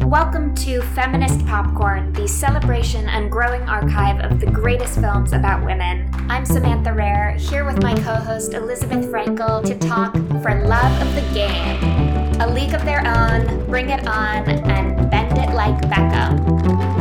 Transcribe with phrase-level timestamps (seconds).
[0.00, 6.10] Welcome to Feminist Popcorn, the celebration and growing archive of the greatest films about women.
[6.30, 11.14] I'm Samantha Rare, here with my co host Elizabeth Frankel to talk for love of
[11.14, 12.40] the game.
[12.40, 16.93] A league of their own, bring it on, and bend it like Beckham.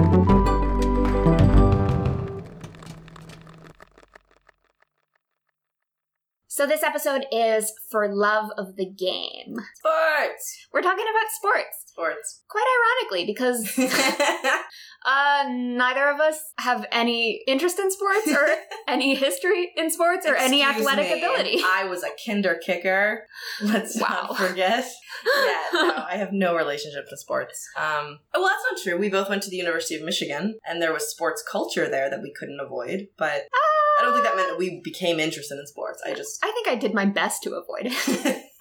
[6.63, 9.57] So, this episode is for love of the game.
[9.75, 10.67] Sports.
[10.71, 11.83] We're talking about sports.
[11.87, 12.43] Sports.
[12.47, 13.67] Quite ironically, because
[15.05, 18.47] uh, neither of us have any interest in sports or
[18.87, 21.61] any history in sports or any athletic me, ability.
[21.65, 23.25] I was a kinder kicker.
[23.61, 24.27] Let's Wow.
[24.29, 24.85] not forget.
[25.35, 27.65] Yeah, no, I have no relationship to sports.
[27.77, 28.97] Um, well, that's not true.
[28.99, 32.21] We both went to the University of Michigan, and there was sports culture there that
[32.21, 33.07] we couldn't avoid.
[33.17, 33.43] But
[33.99, 36.01] I don't think that meant that we became interested in sports.
[36.05, 38.43] I just I think I did my best to avoid it.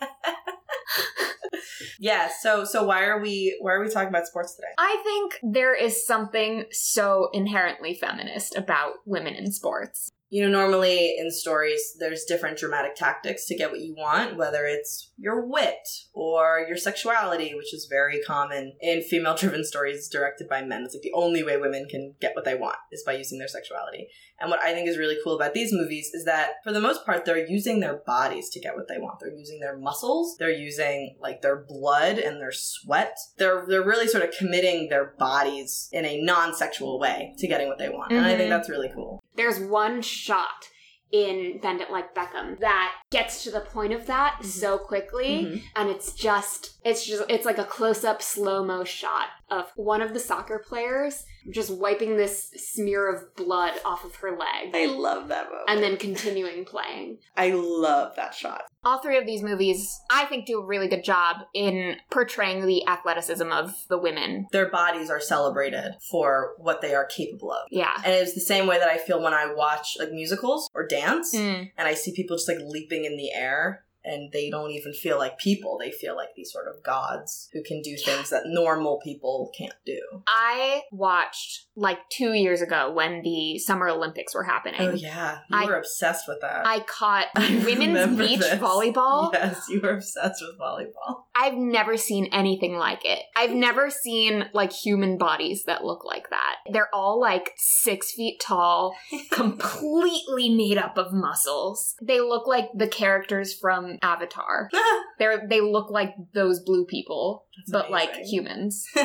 [2.03, 2.29] yeah.
[2.41, 4.73] So so why are we why are we talking about sports today?
[4.77, 10.11] I think there is something so inherently feminist about women in sports.
[10.33, 14.65] You know, normally in stories, there's different dramatic tactics to get what you want, whether
[14.65, 20.49] it's your wit or your sexuality, which is very common in female driven stories directed
[20.49, 20.85] by men.
[20.85, 23.47] It's like the only way women can get what they want is by using their
[23.47, 24.09] sexuality.
[24.41, 27.05] And what I think is really cool about these movies is that for the most
[27.05, 29.21] part, they're using their bodies to get what they want.
[29.21, 33.19] They're using their muscles, they're using like their blood and their sweat.
[33.37, 37.79] They're they're really sort of committing their bodies in a non-sexual way to getting what
[37.79, 38.13] they want.
[38.13, 38.51] And I think mm-hmm.
[38.51, 39.22] that's really cool.
[39.37, 40.69] There's one shot
[41.11, 44.47] in Bend It Like Beckham that gets to the point of that Mhm.
[44.47, 45.45] so quickly.
[45.45, 45.63] Mhm.
[45.77, 50.19] and it's just it's just it's like a close-up slow-mo shot of one of the
[50.21, 55.51] soccer players just wiping this smear of blood off of her leg I love that
[55.51, 55.65] movie.
[55.69, 58.63] and then continuing playing I love that shot.
[58.83, 62.87] all three of these movies i think do a really good job in portraying the
[62.87, 67.67] athleticism of the women Their bodies are celebrated for what they are capable of.
[67.71, 70.87] yeah And it's the same way that I feel when I watch like musicals or
[70.87, 71.71] dance Mm.
[71.79, 75.19] and I see people just like leaping in the air and they don't even feel
[75.19, 75.79] like people.
[75.79, 79.75] They feel like these sort of gods who can do things that normal people can't
[79.87, 80.01] do.
[80.27, 85.57] i watched like two years ago when the summer olympics were happening Oh yeah, you
[85.59, 86.67] I- were obsessed with that.
[86.67, 88.55] i caught I women's beach this.
[88.61, 91.23] volleyball Yes, you were obsessed with volleyball.
[91.35, 93.21] I've never seen anything like it.
[93.37, 96.57] I've never seen like human bodies that look like that.
[96.71, 98.95] They're all like six feet tall,
[99.31, 101.95] completely made up of muscles.
[102.03, 104.71] They look like the characters from Avatar.
[104.83, 105.03] Ah.
[105.19, 108.85] They're they look like those blue people, but like humans.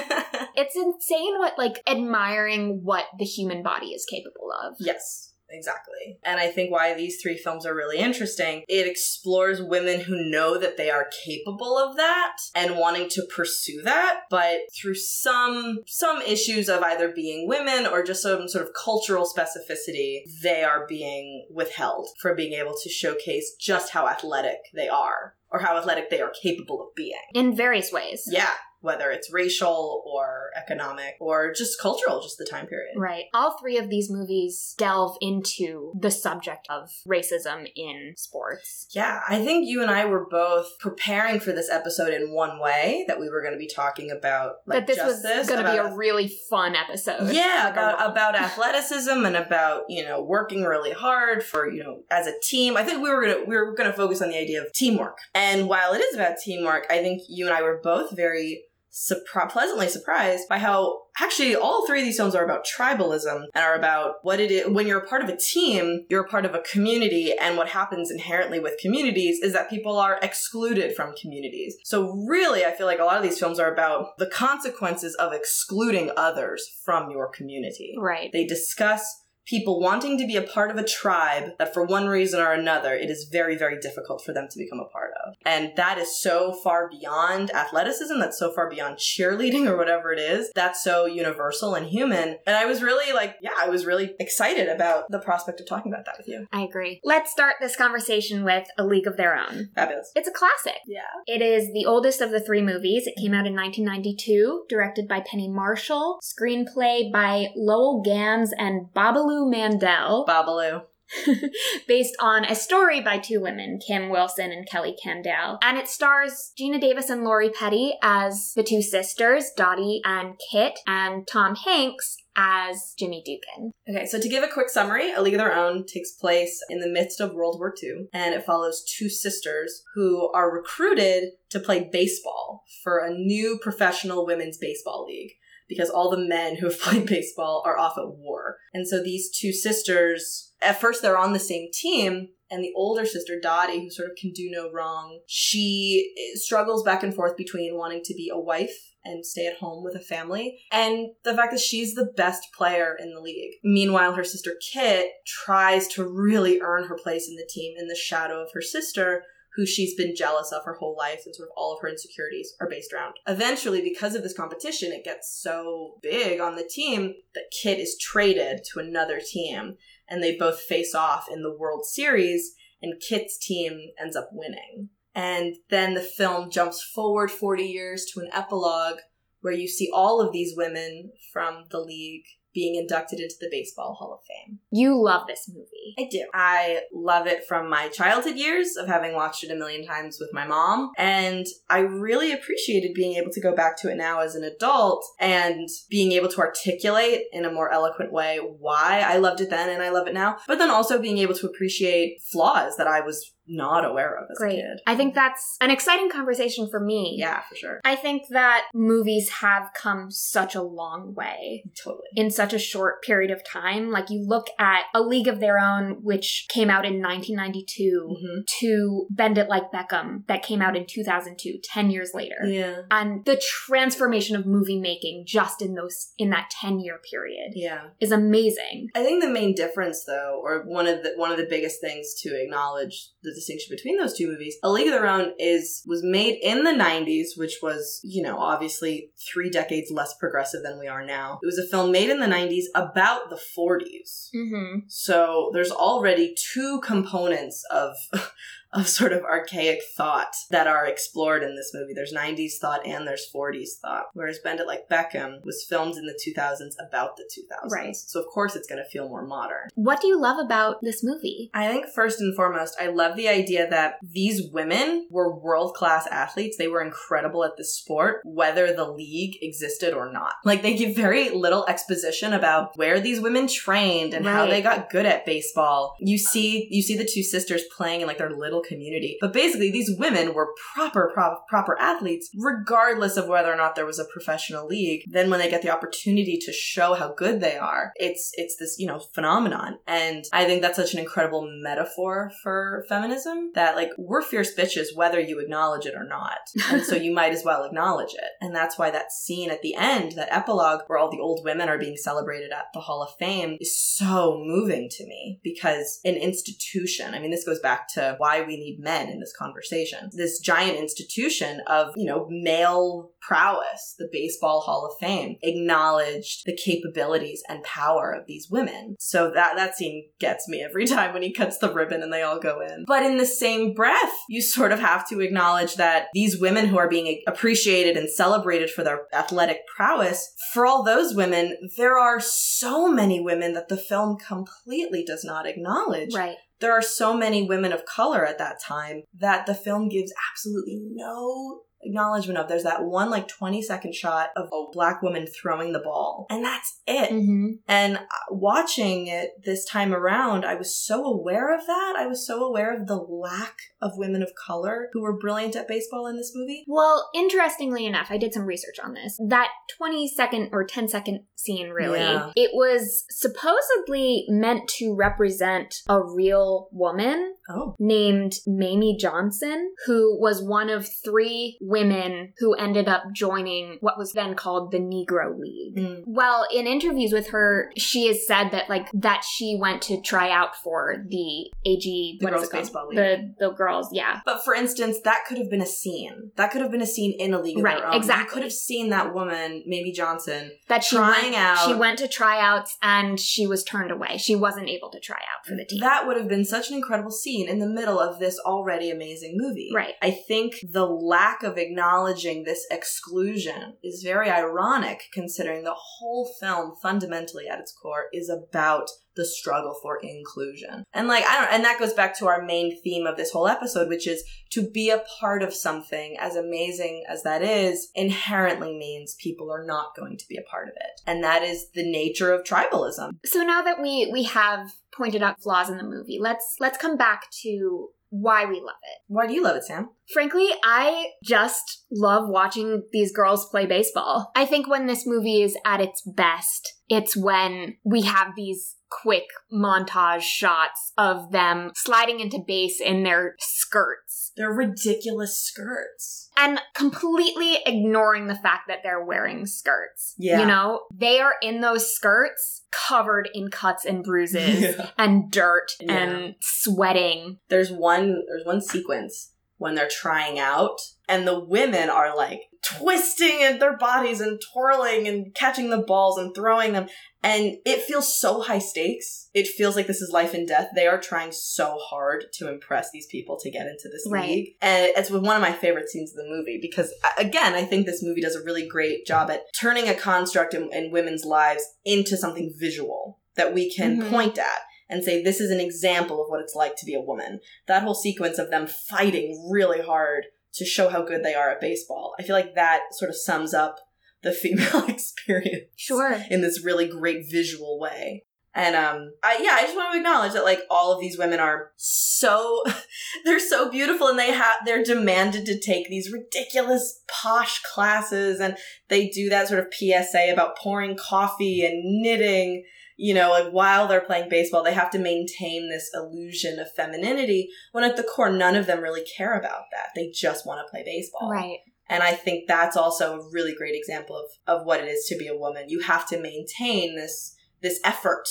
[0.60, 4.74] It's insane what like admiring what the human body is capable of.
[4.80, 6.20] Yes, exactly.
[6.24, 10.58] And I think why these three films are really interesting, it explores women who know
[10.58, 16.22] that they are capable of that and wanting to pursue that, but through some some
[16.22, 21.48] issues of either being women or just some sort of cultural specificity, they are being
[21.50, 26.22] withheld from being able to showcase just how athletic they are or how athletic they
[26.22, 27.14] are capable of being.
[27.34, 28.24] In various ways.
[28.30, 32.94] Yeah, whether it's racial or economic or just cultural, just the time period.
[32.96, 33.26] Right.
[33.34, 38.88] All three of these movies delve into the subject of racism in sports.
[38.92, 43.06] Yeah, I think you and I were both preparing for this episode in one way
[43.08, 45.72] that we were going to be talking about like that this justice, was going to
[45.72, 47.32] be a really fun episode.
[47.32, 52.28] yeah about about athleticism and about you know working really hard for you know as
[52.28, 52.78] a team.
[52.78, 55.20] I think we were gonna we were gonna focus on the idea of teamwork.
[55.34, 58.64] And while it is about teamwork, I think you and I were both very
[58.98, 63.64] surpri- pleasantly surprised by how actually all three of these films are about tribalism and
[63.64, 66.46] are about what it is when you're a part of a team you're a part
[66.46, 71.14] of a community and what happens inherently with communities is that people are excluded from
[71.22, 75.14] communities so really i feel like a lot of these films are about the consequences
[75.16, 78.32] of excluding others from your community Right.
[78.34, 82.40] they discuss people wanting to be a part of a tribe that for one reason
[82.40, 85.72] or another it is very very difficult for them to become a part of and
[85.76, 90.52] that is so far beyond athleticism that's so far beyond cheerleading or whatever it is
[90.56, 94.68] that's so universal and human and i was really like yeah i was really excited
[94.68, 97.00] about the prospect of talking about that with you I agree.
[97.04, 99.70] Let's start this conversation with A League of Their Own.
[99.76, 100.80] fabulous It's a classic.
[100.88, 103.06] yeah It is the oldest of the three movies.
[103.06, 109.37] It came out in 1992, directed by Penny Marshall, screenplay by Lowell Ganz and Babaloo
[109.46, 110.84] Mandel, Babaloo
[111.88, 115.58] based on a story by two women, Kim Wilson and Kelly Candaele.
[115.62, 120.80] And it stars Geena Davis and Lori Petty as the two sisters, Dottie and Kit,
[120.86, 123.72] and Tom Hanks as Jimmy Dugan.
[123.90, 126.80] Okay, so to give a quick summary, A League of Their Own takes place in
[126.80, 131.60] the midst of World War II, and it follows two sisters who are recruited to
[131.60, 135.32] play baseball for a new professional women's baseball league
[135.68, 138.58] because all the men who have played baseball are off at war.
[138.74, 143.06] And so these two sisters, at first they're on the same team, and the older
[143.06, 147.78] sister, Dottie, who sort of can do no wrong, she struggles back and forth between
[147.78, 151.52] wanting to be a wife and stay at home with a family, and the fact
[151.52, 153.54] that she's the best player in the league.
[153.64, 157.96] Meanwhile, her sister Kit tries to really earn her place in the team in the
[157.96, 159.24] shadow of her sister,
[159.58, 162.54] who she's been jealous of her whole life and sort of all of her insecurities
[162.62, 163.16] are based around.
[163.28, 167.98] Eventually, because of this competition, it gets so big on the team that Kit is
[167.98, 169.76] traded to another team
[170.08, 174.90] and they both face off in the World Series and Kit's team ends up winning.
[175.16, 179.00] And then the film jumps forward 40 years to an epilogue
[179.42, 182.26] where you see all of these women from the league
[182.58, 184.58] being inducted into the Baseball Hall of Fame.
[184.72, 185.94] You love this movie.
[186.00, 186.26] I do.
[186.34, 190.32] I love it from my childhood years of having watched it a million times with
[190.34, 190.90] my mom.
[190.98, 195.06] And I really appreciated being able to go back to it now as an adult
[195.20, 199.70] and being able to articulate in a more eloquent way why I loved it then
[199.70, 200.38] and I love it now.
[200.48, 204.38] But then also being able to appreciate flaws that I was not aware of as
[204.38, 204.60] Great.
[204.60, 204.80] a kid.
[204.86, 207.16] I think that's an exciting conversation for me.
[207.18, 207.82] Yeah, for sure.
[207.86, 212.08] I think that movies have come such a long way Totally.
[212.16, 213.92] in such a short period of time.
[213.92, 218.38] Like you look at A League of Their Own, which came out in 1992, hmm
[218.60, 222.36] to Bend It Like Beckham, that came out in 2002, 10 years later.
[222.46, 222.82] Yeah.
[222.92, 227.88] And the transformation of movie making just in those in that 10 year period Yeah.
[228.00, 228.88] is amazing.
[228.96, 232.14] I think the main difference, though, or one of the one of the biggest things
[232.22, 236.02] to acknowledge the distinction between those two movies, A League of Their Own is was
[236.04, 240.88] made in the '90s, which was you know obviously three decades less progressive than we
[240.88, 241.40] are now.
[241.44, 244.80] It was a film made in the '90s about the '40s, Mm-hmm.
[244.88, 247.96] so there's already two components of.
[248.74, 251.94] Of sort of archaic thought that are explored in this movie.
[251.94, 254.06] There's 90s thought and there's 40s thought.
[254.14, 257.72] Whereas Bend It Like Beckham was filmed in the 2000s about the 2000s.
[257.72, 257.96] Right.
[257.96, 259.70] So, of course, it's going to feel more modern.
[259.76, 261.50] What do you love about this movie?
[261.54, 266.06] I think first and foremost, I love the idea that these women were world class
[266.08, 266.58] athletes.
[266.58, 270.34] They were incredible at the sport, whether the league existed or not.
[270.44, 274.90] Like they give very little exposition about where these women trained and how they got
[274.90, 275.96] good at baseball.
[276.00, 279.72] You see, you see the two sisters playing in like their little community, but basically
[279.72, 284.06] these women were proper, pro- proper athletes, regardless of whether or not there was a
[284.06, 285.04] professional league.
[285.08, 288.78] Then when they get the opportunity to show how good they are, it's it's this
[288.78, 293.92] you know phenomenon, and I think that's such an incredible metaphor for feminism that like
[293.98, 296.40] we're fierce bitches whether you acknowledge it or not,
[296.72, 299.76] and so you might as well acknowledge it, and that's why that scene at the
[299.76, 303.16] end, that epilogue where all the old women are being celebrated at the Hall of
[303.18, 307.14] Fame, is so moving to me because an institution.
[307.14, 310.10] I mean, this goes back to why we need men in this conversation.
[310.14, 316.56] This giant institution of you know male prowess, the Baseball Hall of Fame, acknowledged the
[316.56, 318.96] capabilities and power of these women.
[319.00, 322.24] So that that scene gets me every time when he cuts the ribbon and they
[322.24, 322.86] all go in.
[322.88, 326.78] But in the same breath, you sort of have to acknowledge that these women who
[326.78, 332.20] are being appreciated and celebrated for their athletic prowess, for all those women, there are
[332.20, 336.38] so many women that the film completely does not acknowledge Right.
[336.60, 340.80] There are so many women of color at that time that the film gives absolutely
[340.82, 342.48] no acknowledgement of.
[342.48, 346.44] There's that one like 20 second shot of a black woman throwing the ball, and
[346.44, 347.12] that's it.
[347.12, 347.48] Mm-hmm.
[347.68, 351.96] And uh, watching it this time around, I was so aware of that.
[351.98, 355.68] I was so aware of the lack of women of color who were brilliant at
[355.68, 356.64] baseball in this movie.
[356.68, 359.18] Well, interestingly enough, I did some research on this.
[359.28, 362.32] That 20 second or 10 second scene, really, Yeah.
[362.36, 367.76] it was supposedly meant to represent a real woman Oh.
[367.80, 374.14] named Mamie Johnson, who was one of three women who ended up joining what was
[374.14, 375.78] then called the Negro League.
[375.78, 376.04] Mm.
[376.06, 380.30] Well, in interviews with her, she has said that like that she went to try
[380.30, 382.50] out for the AG The Girls?
[382.50, 382.98] Baseball League.
[382.98, 384.20] The the girls, yeah.
[384.26, 386.32] But for instance, that could have been a scene.
[386.36, 388.24] That could have been a scene in a league of Right, exactly.
[388.24, 391.68] You could have seen that woman, Mamie Johnson, That she Trying went, out.
[391.68, 394.18] She went to tryouts and she was turned away.
[394.18, 395.80] She wasn't able to try out for the team.
[395.82, 399.34] That would have been such an incredible scene in the middle of this already amazing
[399.36, 399.72] movie.
[399.74, 399.96] Right.
[400.02, 406.30] I think the lack of of acknowledging this exclusion is very ironic considering the whole
[406.40, 410.84] film fundamentally at its core is about the struggle for inclusion.
[410.94, 413.48] And like, I don't and that goes back to our main theme of this whole
[413.48, 418.78] episode, which is to be a part of something as amazing as that is inherently
[418.78, 421.02] means people are not going to be a part of it.
[421.08, 423.18] And that is the nature of tribalism.
[423.26, 426.98] So now that we we have pointed out flaws in the movie, let's let's come
[426.98, 429.02] back to why we love it.
[429.08, 429.90] Why do you love it, Sam?
[430.14, 434.32] Frankly, I just love watching these girls play baseball.
[434.36, 439.26] I think when this movie is at its best, it's when we have these quick
[439.54, 446.30] montage shots of them sliding into base in their skirts They're ridiculous skirts.
[446.38, 450.14] and completely ignoring the fact that they're wearing skirts.
[450.18, 450.40] Yeah.
[450.42, 454.90] You know, they are in those skirts covered in cuts and bruises Yeah.
[454.98, 455.94] and dirt Yeah.
[455.94, 457.40] and sweating.
[457.50, 460.78] There's one there's one sequence when they're trying out
[461.10, 466.18] and the women are like twisting at their bodies and twirling and catching the balls
[466.18, 466.88] and throwing them
[467.24, 469.30] and it feels so high stakes.
[469.34, 470.70] It feels like this is life and death.
[470.76, 474.30] They are trying so hard to impress these people to get into this Right.
[474.30, 474.48] league.
[474.62, 478.04] And it's one of my favorite scenes of the movie because again, I think this
[478.04, 482.16] movie does a really great job at turning a construct in, in women's lives into
[482.18, 484.10] something visual that we can Mhm.
[484.10, 487.02] point at and say this is an example of what it's like to be a
[487.02, 491.52] woman that whole sequence of them fighting really hard to show how good they are
[491.52, 492.16] at baseball.
[492.20, 493.78] I feel like that sort of sums up
[494.24, 496.18] the female experience Sure.
[496.30, 498.24] in this really great visual way.
[498.56, 501.40] And um I yeah, I just want to acknowledge that like all of these women
[501.40, 502.64] are so
[503.26, 508.58] they're so beautiful and they have they're demanded to take these ridiculous posh classes and
[508.88, 512.64] they do that sort of PSA about pouring coffee and knitting
[512.98, 517.50] you know, like while they're playing baseball, they have to maintain this illusion of femininity
[517.72, 519.90] when at the core, none of them really care about that.
[519.96, 521.30] They just want to play baseball.
[521.32, 521.60] Right.
[521.90, 525.18] And I think that's also a really great example of, of what it is to
[525.18, 525.70] be a woman.
[525.70, 528.28] You have to maintain this this effort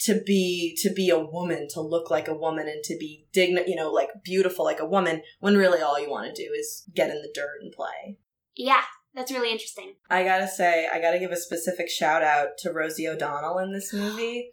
[0.00, 3.66] to be to be a woman, to look like a woman and to be digni
[3.66, 6.84] you know, like beautiful like a woman, when really all you want to do is
[6.94, 8.18] get in the dirt and play.
[8.54, 8.82] Yeah,
[9.14, 9.94] that's really interesting.
[10.08, 13.92] I gotta say, I gotta give a specific shout out to Rosie O'Donnell in this
[13.94, 14.50] movie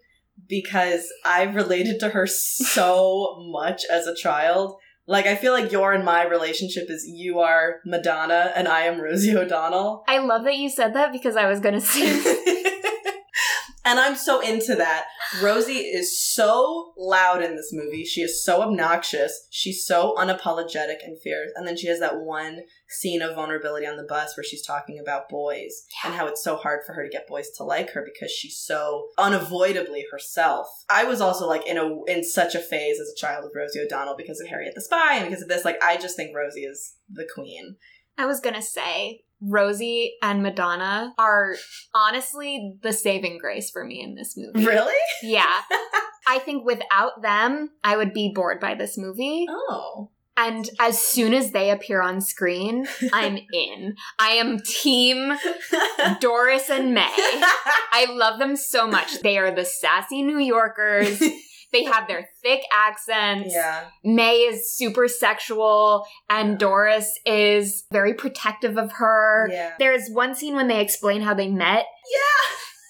[0.47, 4.75] because I related to her so much as a child.
[5.09, 8.99] Like, I feel like your and my relationship is you are Madonna and I am
[8.99, 10.03] Rosie O'Donnell.
[10.05, 12.56] I love that you said that because I was to say
[13.87, 15.05] and I'm so into that.
[15.41, 18.03] Rosie is so loud in this movie.
[18.03, 19.47] She is so obnoxious.
[19.49, 21.51] She's so unapologetic and fierce.
[21.55, 24.99] And then she has that one scene of vulnerability on the bus where she's talking
[24.99, 28.05] about boys and how it's so hard for her to get boys to like her
[28.05, 30.67] because she's so unavoidably herself.
[30.89, 33.79] I was also like in a in such a phase as a child of Rosie
[33.79, 35.63] O'Donnell because of Harriet the Spy and because of this.
[35.63, 37.77] Like I just think Rosie is the queen.
[38.17, 41.55] I was gonna say Rosie and Madonna are
[41.93, 44.65] honestly the saving grace for me in this movie.
[44.65, 44.93] Really?
[45.21, 45.61] Yeah.
[46.27, 49.45] I think without them, I would be bored by this movie.
[49.49, 50.09] Oh.
[50.35, 53.95] And as soon as they appear on screen, I'm in.
[54.19, 55.35] I am team
[56.19, 57.09] Doris and May.
[57.11, 59.21] I love them so much.
[59.21, 61.21] They are the sassy New Yorkers.
[61.73, 63.53] They have their thick accents.
[63.53, 63.85] yeah.
[64.03, 69.49] May is super sexual and Doris is very protective of her.
[69.51, 69.73] Yeah.
[69.77, 71.85] There's one scene when they explain how they met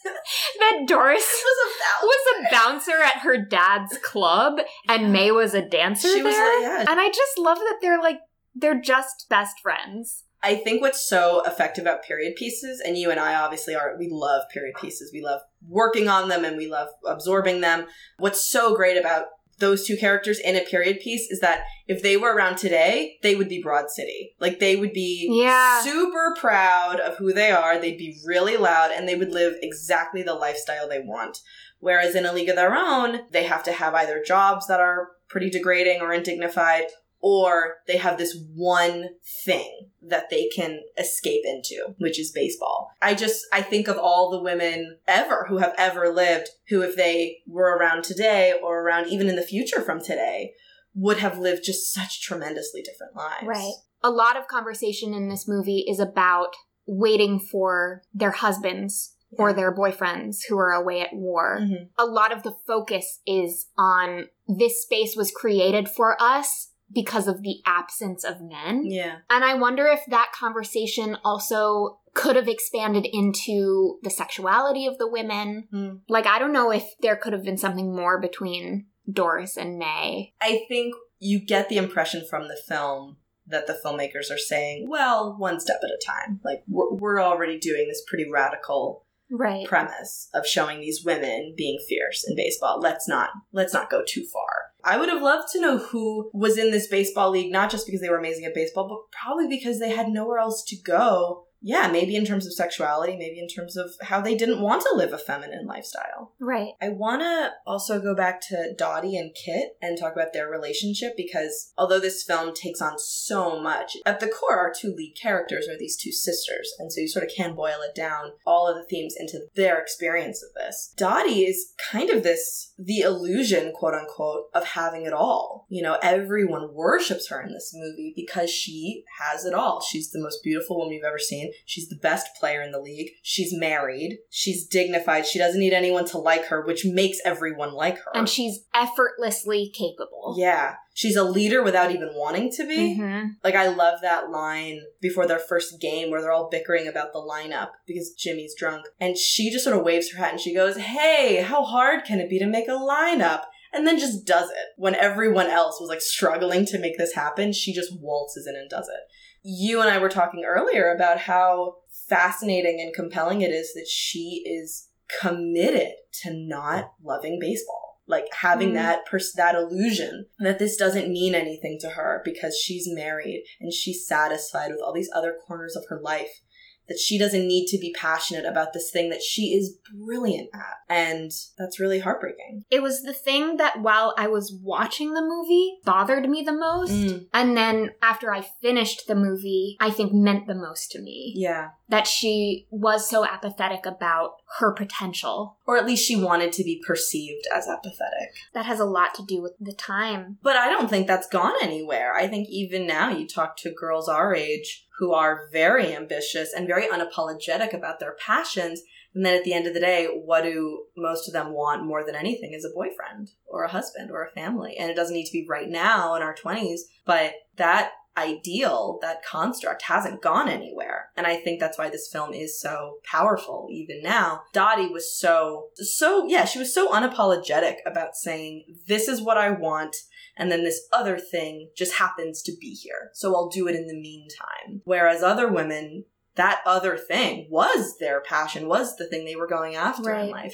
[0.05, 0.11] Yeah.
[0.59, 5.61] that Doris was about was a bouncer at her dad's club and May was a
[5.61, 6.55] dancer She was there.
[6.55, 6.85] like, yeah.
[6.91, 8.19] And I just love that they're like
[8.55, 10.23] they're just best friends.
[10.43, 14.07] I think what's so effective about period pieces, and you and I obviously are, we
[14.11, 15.11] love period pieces.
[15.11, 17.85] We love working on them and we love absorbing them.
[18.17, 19.25] What's so great about
[19.59, 23.35] those two characters in a period piece is that if they were around today, they
[23.35, 24.35] would be Broad City.
[24.39, 25.81] Like they would be Yeah.
[25.81, 27.79] super proud of who they are.
[27.79, 31.39] They'd be really loud and they would live exactly the lifestyle they want.
[31.79, 35.09] Whereas in a league of their own, they have to have either jobs that are
[35.27, 36.85] pretty degrading or undignified,
[37.27, 39.09] or they have this one
[39.43, 42.89] thing that they can escape into, which is baseball.
[43.01, 46.95] I just, I think of all the women ever who have ever lived who, if
[46.95, 50.53] they were around today or around even in the future from today,
[50.95, 53.43] would have lived just such tremendously different lives.
[53.45, 53.73] Right.
[54.01, 56.55] A lot of conversation in this movie is about
[56.85, 61.59] waiting for their husbands or their boyfriends who are away at war.
[61.61, 61.89] Mhm.
[61.97, 67.41] A lot of the focus is on this space was created for us because of
[67.41, 68.83] the absence of men.
[68.85, 69.17] Yeah.
[69.29, 75.07] And I wonder if that conversation also could have expanded into the sexuality of the
[75.07, 75.67] women.
[75.73, 75.99] Mm.
[76.09, 80.33] Like, I don't know if there could have been something more between Doris and May.
[80.41, 85.35] I think you get the impression from the film that the filmmakers are saying, well,
[85.37, 86.39] one step at a time.
[86.43, 89.67] Like, we're, we're already doing this pretty radical Right.
[89.67, 92.79] premise of showing these women being fierce in baseball.
[92.79, 94.66] Let's not let's not go too far.
[94.87, 97.99] I would have loved to know who was in this baseball league, not just because
[97.99, 101.46] they were amazing at baseball, but probably because they had nowhere else to go.
[101.61, 104.95] Yeah, maybe in terms of sexuality, maybe in terms of how they didn't want to
[104.95, 106.33] live a feminine lifestyle.
[106.39, 106.73] Right.
[106.81, 111.13] I want to also go back to Dottie and Kit and talk about their relationship
[111.17, 115.67] because although this film takes on so much, at the core, our two lead characters
[115.67, 116.73] are these two sisters.
[116.79, 119.79] And so you sort of can boil it down, all of the themes into their
[119.79, 120.93] experience of this.
[120.97, 125.65] Dottie is kind of this, the illusion, quote unquote, of having it all.
[125.69, 129.81] You know, everyone worships her in this movie because she has it all.
[129.81, 131.46] She's the most beautiful woman you've ever seen.
[131.65, 133.11] She's the best player in the league.
[133.23, 134.17] She's married.
[134.29, 135.25] She's dignified.
[135.25, 138.11] She doesn't need anyone to like her, which makes everyone like her.
[138.13, 140.35] And she's effortlessly capable.
[140.37, 140.75] yeah.
[140.93, 142.97] She's a leader without even wanting to be.
[142.99, 143.35] Mhm.
[143.43, 147.19] Like I love that line before their first game where they're all bickering about the
[147.19, 148.87] lineup because Jimmy's drunk.
[148.99, 152.19] And she just sort of waves her hat and she goes, Hey, how hard can
[152.19, 153.43] it be to make a lineup?
[153.71, 154.57] And then just does it.
[154.77, 158.67] When everyone else was like struggling to make this happen, she just waltzes in and
[158.69, 159.03] does it.
[159.49, 161.75] You and I were talking earlier about how
[162.09, 164.89] fascinating and compelling it is that she is
[165.21, 168.01] committed to not loving baseball.
[168.09, 168.75] Like having Mhm.
[168.75, 173.71] that pers- that illusion that this doesn't mean anything to her because she's married and
[173.71, 176.41] she's satisfied with all these other corners of her life.
[176.87, 180.77] That she doesn't need to be passionate about this thing that she is brilliant at.
[180.89, 182.63] And that's really heartbreaking.
[182.69, 186.91] It was the thing that while I was watching the movie bothered me the most.
[186.91, 187.27] Mm.
[187.33, 191.33] And then after I finished the movie, I think meant the most to me.
[191.35, 191.69] Yeah.
[191.89, 195.57] That she was so apathetic about her potential.
[195.65, 198.33] Or at least she wanted to be perceived as apathetic.
[198.53, 200.37] That has a lot to do with the time.
[200.41, 202.13] But I don't think that's gone anywhere.
[202.13, 206.67] I think even now you talk to girls our age who are very ambitious and
[206.67, 208.81] very unapologetic about their passions.
[209.13, 212.05] And then at the end of the day, what do most of them want more
[212.05, 214.75] than anything is a boyfriend or a husband or a family.
[214.77, 219.23] And it doesn't need to be right now in our 20s, but that ideal, that
[219.23, 221.09] construct hasn't gone anywhere.
[221.15, 224.41] And I think that's why this film is so powerful even now.
[224.53, 229.51] Dottie was so, so, yeah, she was so unapologetic about saying, this is what I
[229.51, 229.95] want.
[230.35, 233.09] And then this other thing just happens to be here.
[233.13, 234.81] So I'll do it in the meantime.
[234.83, 239.75] Whereas other women, that other thing was their passion, was the thing they were going
[239.75, 240.53] after in life.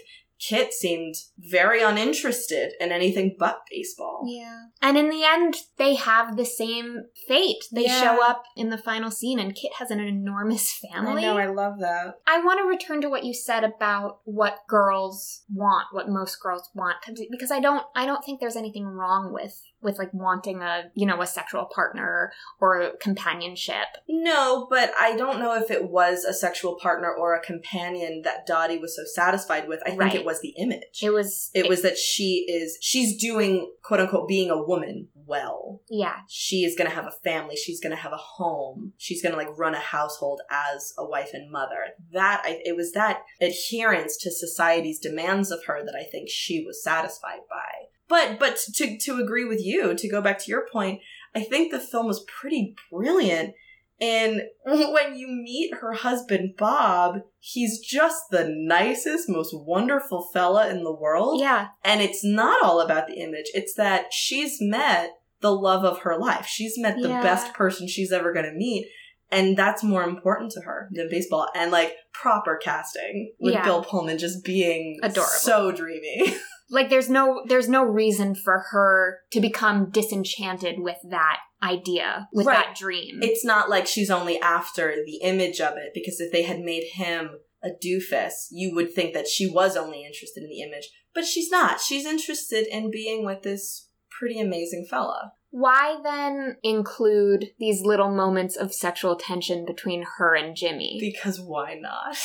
[0.50, 4.24] Kit seemed very uninterested in anything but baseball.
[4.28, 4.66] Yeah.
[4.82, 7.64] And in the end, they have the same fate.
[7.72, 8.02] They Yeah.
[8.02, 11.24] show up in the final scene, and Kit has an enormous family.
[11.24, 12.16] I know, I love that.
[12.28, 16.70] I want to return to what you said about what girls want, what most girls
[16.74, 16.98] want,
[17.32, 21.06] because I don't, I don't think there's anything wrong with with like wanting a, you
[21.06, 23.88] know, a sexual partner or companionship.
[24.08, 28.46] No, but I don't know if it was a sexual partner or a companion that
[28.46, 29.82] Dottie was so satisfied with.
[29.86, 30.16] I think Right.
[30.16, 31.02] it was the image.
[31.02, 35.82] It was, it was that she is she's doing quote unquote being a woman well.
[35.90, 39.58] yeah, She is gonna have a family, she's gonna have a home, she's gonna like
[39.58, 41.86] run a household as a wife and mother.
[42.12, 46.64] That I it was that adherence to society's demands of her that I think she
[46.66, 47.88] was satisfied by.
[48.10, 51.00] But but to to agree with you, to go back to your point,
[51.36, 53.54] I think the film was pretty brilliant.
[54.02, 60.84] And when you meet her husband, Bob, he's just the nicest, most wonderful fella in
[60.84, 61.40] the world.
[61.40, 65.12] yeah, And it's not all about the image, it's that she's met
[65.42, 66.46] the love of her life.
[66.48, 67.22] She's met the Yeah.
[67.22, 68.88] best person she's ever going to meet.
[69.32, 71.48] And that's more important to her than baseball.
[71.56, 73.64] And like proper casting with Yeah.
[73.64, 75.32] Bill Pullman just being Adorable.
[75.32, 76.36] so dreamy.
[76.70, 82.46] like there's no, there's no reason for her to become disenchanted with that idea, with
[82.46, 82.66] Right.
[82.68, 83.20] that dream.
[83.22, 86.84] it's not like she's only after the image of it, because if they had made
[86.94, 90.90] him a doofus, you would think that she was only interested in the image.
[91.14, 91.80] But she's not.
[91.80, 93.88] She's interested in being with this
[94.20, 95.34] pretty amazing fella.
[95.52, 100.98] Why then include these little moments of sexual tension between her and Jimmy?
[101.00, 102.18] Because why not?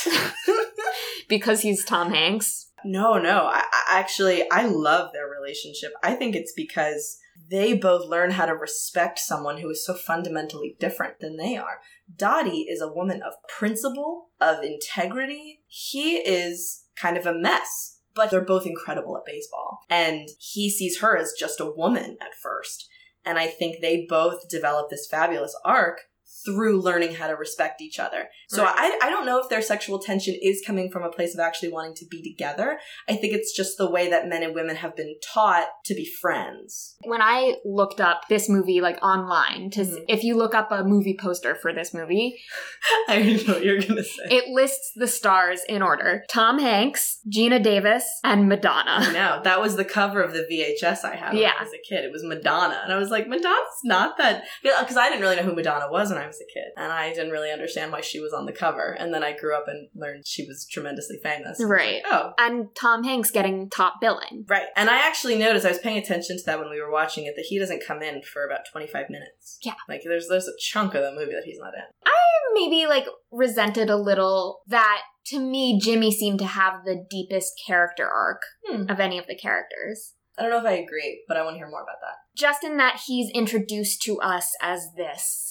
[1.29, 2.68] because he's Tom Hanks.
[2.85, 3.47] No, no.
[3.47, 5.93] I, I actually I love their relationship.
[6.03, 7.19] I think it's because
[7.51, 11.81] they both learn how to respect someone who is so fundamentally different than they are.
[12.15, 15.61] Dottie is a woman of principle, of integrity.
[15.67, 19.81] He is kind of a mess, but they're both incredible at baseball.
[19.89, 22.89] And he sees her as just a woman at first.
[23.25, 26.01] And I think they both develop this fabulous arc
[26.45, 28.29] through learning how to respect each other.
[28.49, 28.75] So Right.
[29.03, 31.71] I, I don't know if their sexual tension is coming from a place of actually
[31.73, 32.79] wanting to be together.
[33.09, 36.05] I think it's just the way that men and women have been taught to be
[36.21, 36.97] friends.
[37.05, 40.05] When I looked up this movie like online to s Mhm.
[40.09, 42.39] if you look up a movie poster for this movie,
[43.09, 44.25] I know what you're gonna say.
[44.31, 46.25] it lists the stars in order.
[46.31, 49.13] Tom Hanks, Geena Davis, and I Madonna.
[49.13, 49.41] know.
[49.45, 51.53] That was the cover of the VHS I had Yeah.
[51.59, 52.05] I was a kid.
[52.05, 52.81] It was Madonna.
[52.85, 54.45] And I was like, Madonna's not that.
[54.63, 56.73] Because I didn't really know who Madonna was when I was a kid.
[56.77, 58.97] And I didn't really understand why she was on the cover.
[58.99, 61.59] And then I grew up and learned she was tremendously famous.
[61.63, 62.03] Right.
[62.07, 64.45] Oh, And Tom Hanks getting top billing.
[64.49, 64.67] Right.
[64.77, 67.35] And I actually noticed I was paying attention to that when we were watching it
[67.37, 69.59] that he doesn't come in for about 25 minutes.
[69.63, 69.75] Yeah.
[69.89, 71.83] Like there's there's a chunk of the movie that he's not in.
[72.07, 72.13] I
[72.55, 78.09] maybe like resented a little that to me Jimmy seemed to have the deepest character
[78.09, 78.91] arc Hmm.
[78.91, 80.15] of any of the characters.
[80.39, 82.15] I don't know if I agree, but I want to hear more about that.
[82.37, 85.48] Just in that he's introduced to us as this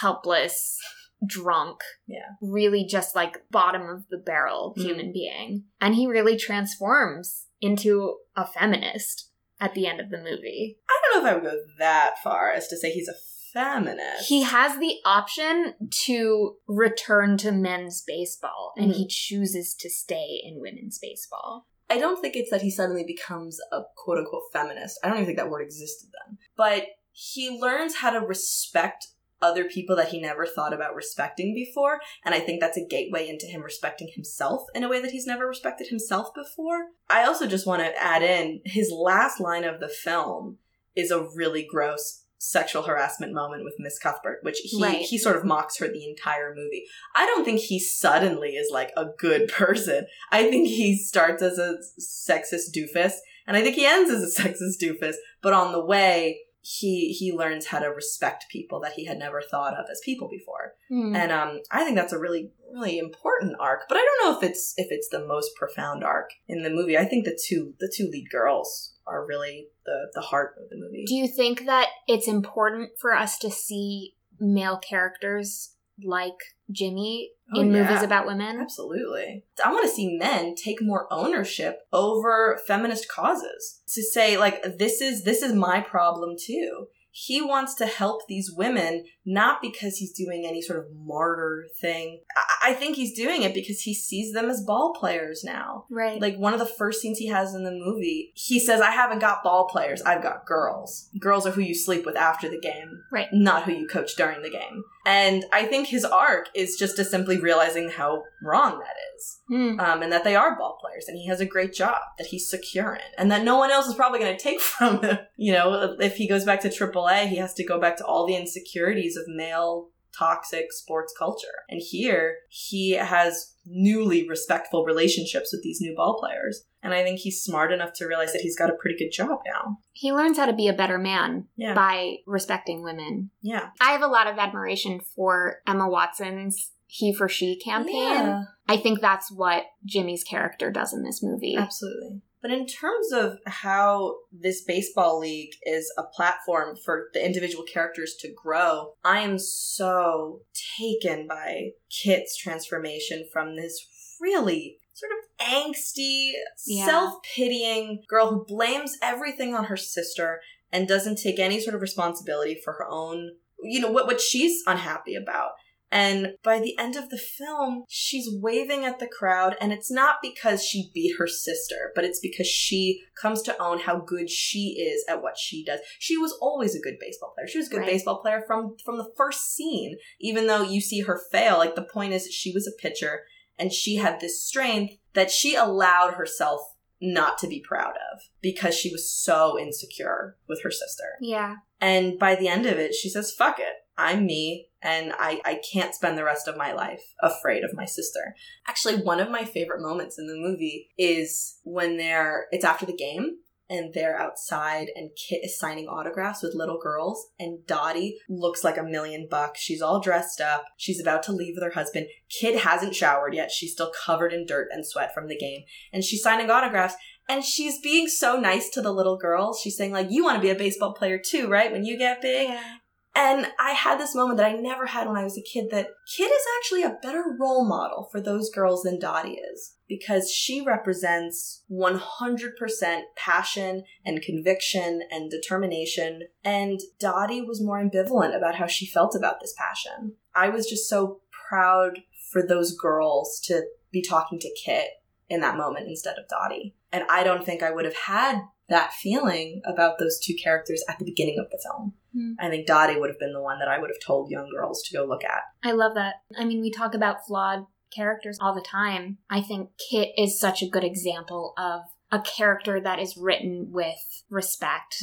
[0.00, 0.78] helpless
[1.26, 2.18] drunk Yeah.
[2.42, 4.82] really just like bottom of the barrel Mhm.
[4.82, 10.78] human being and he really transforms into a feminist at the end of the movie
[10.88, 13.14] I don't know if I would go that far as to say he's a
[13.54, 14.28] feminist.
[14.28, 15.74] he has the option
[16.06, 18.96] to return to men's baseball and Mhm.
[18.96, 23.60] he chooses to stay in women's baseball I don't think it's that he suddenly becomes
[23.70, 24.98] a quote unquote feminist.
[25.04, 26.38] I don't even think that word existed then.
[26.56, 29.08] But he learns how to respect
[29.44, 32.00] other people that he never thought about respecting before.
[32.24, 35.26] And I think that's a gateway into him respecting himself in a way that he's
[35.26, 36.86] never respected himself before.
[37.10, 40.58] I also just want to add in his last line of the film
[40.96, 44.98] is a really gross sexual harassment moment with Miss Cuthbert, which he Right.
[44.98, 46.84] he sort of mocks her the entire movie.
[47.14, 50.06] I don't think he suddenly is like a good person.
[50.30, 53.14] I think he starts as a sexist doofus,
[53.46, 55.14] and I think he ends as a sexist doofus.
[55.42, 59.42] But on the way, he he learns how to respect people that he had never
[59.42, 61.14] thought of as people before, Hmm.
[61.14, 63.82] and um, I think that's a really really important arc.
[63.88, 66.96] But I don't know if it's if it's the most profound arc in the movie.
[66.96, 70.76] I think the two the two lead girls are really the the heart of the
[70.76, 71.04] movie.
[71.06, 77.60] do you think that it's important for us to see male characters like jimmy Oh,
[77.60, 79.44] in movies about women Absolutely.
[79.62, 83.82] I want to see men take more ownership over feminist causes.
[83.94, 86.86] To say like this is this is my problem too.
[87.10, 92.20] He wants to help these women not because he's doing any sort of martyr thing.
[92.62, 95.84] I, I think he's doing it because he sees them as ball players now.
[95.90, 98.90] right Like one of the first scenes he has in the movie, he says, I
[98.90, 101.08] haven't got ball players, I've got girls.
[101.18, 103.28] Girls are who you sleep with after the game, Right.
[103.32, 104.84] not who you coach during the game.
[105.06, 109.40] And I think his arc is just to simply realizing how wrong that is.
[109.48, 109.78] Hmm.
[109.78, 112.48] Um, and that they are ball players, and he has a great job that he's
[112.48, 115.18] secure in, and that no one else is probably going to take from him.
[115.36, 118.26] You know, if he goes back to AAA, he has to go back to all
[118.26, 121.64] the insecurities of male toxic sports culture.
[121.68, 126.64] And here, he has newly respectful relationships with these new ball players.
[126.84, 129.40] And I think he's smart enough to realize that he's got a pretty good job
[129.44, 129.78] now.
[129.92, 131.74] he learns how to be a better man Yeah.
[131.74, 133.70] by respecting women Yeah.
[133.80, 138.42] i have a lot of admiration for emma watson's he for she campaign Yeah.
[138.68, 142.20] i think that's what jimmy's character does in this movie Absolutely.
[142.44, 148.16] But in terms of how this baseball league is a platform for the individual characters
[148.20, 150.42] to grow, I am so
[150.78, 153.88] taken by Kit's transformation from this
[154.20, 156.32] really sort of angsty,
[156.66, 156.84] Yeah.
[156.84, 161.80] self pitying girl who blames everything on her sister and doesn't take any sort of
[161.80, 165.52] responsibility for her own, you know, what, what she's unhappy about.
[165.94, 170.16] And by the end of the film, she's waving at the crowd, and it's not
[170.20, 174.70] because she beat her sister, but it's because she comes to own how good she
[174.76, 175.78] is at what she does.
[176.00, 177.46] She was always a good baseball player.
[177.46, 177.90] She was a good Right.
[177.90, 181.58] baseball player from from the first scene, even though you see her fail.
[181.58, 183.22] Like the point is, she was a pitcher,
[183.56, 186.60] and she had this strength that she allowed herself
[187.00, 191.04] not to be proud of because she was so insecure with her sister.
[191.20, 193.74] yeah And by the end of it, she says, fuck it.
[193.98, 197.86] I'm me, and I, I can't spend the rest of my life afraid of my
[197.86, 198.36] sister.
[198.68, 202.96] Actually, one of my favorite moments in the movie is when they're, it's after the
[202.96, 203.38] game,
[203.70, 208.76] and they're outside, and Kit is signing autographs with little girls, and Dottie looks like
[208.76, 209.58] a million bucks.
[209.58, 210.66] She's all dressed up.
[210.76, 212.08] She's about to leave with her husband.
[212.28, 213.50] Kit hasn't showered yet.
[213.50, 215.62] She's still covered in dirt and sweat from the game,
[215.94, 216.94] and she's signing autographs.
[217.26, 219.58] And she's being so nice to the little girls.
[219.58, 221.72] She's saying, like, you want to be a baseball player too, right?
[221.72, 222.50] When you get big.
[222.50, 222.74] yeah
[223.16, 225.90] And I had this moment that I never had when I was a kid that
[226.16, 230.60] Kit is actually a better role model for those girls than Dottie is because she
[230.60, 236.22] represents 100% passion and conviction and determination.
[236.42, 240.14] And Dottie was more ambivalent about how she felt about this passion.
[240.34, 242.00] I was just so proud
[242.32, 244.88] for those girls to be talking to Kit
[245.28, 246.74] in that moment instead of Dottie.
[246.92, 250.98] And I don't think I would have had that feeling about those two characters at
[250.98, 251.94] the beginning of the film.
[252.14, 252.32] Hmm.
[252.38, 254.82] I think Dottie would have been the one that I would have told young girls
[254.84, 255.42] to go look at.
[255.62, 256.14] I love that.
[256.38, 259.18] I mean, we talk about flawed characters all the time.
[259.30, 264.22] I think Kit is such a good example of a character that is written with
[264.30, 264.96] respect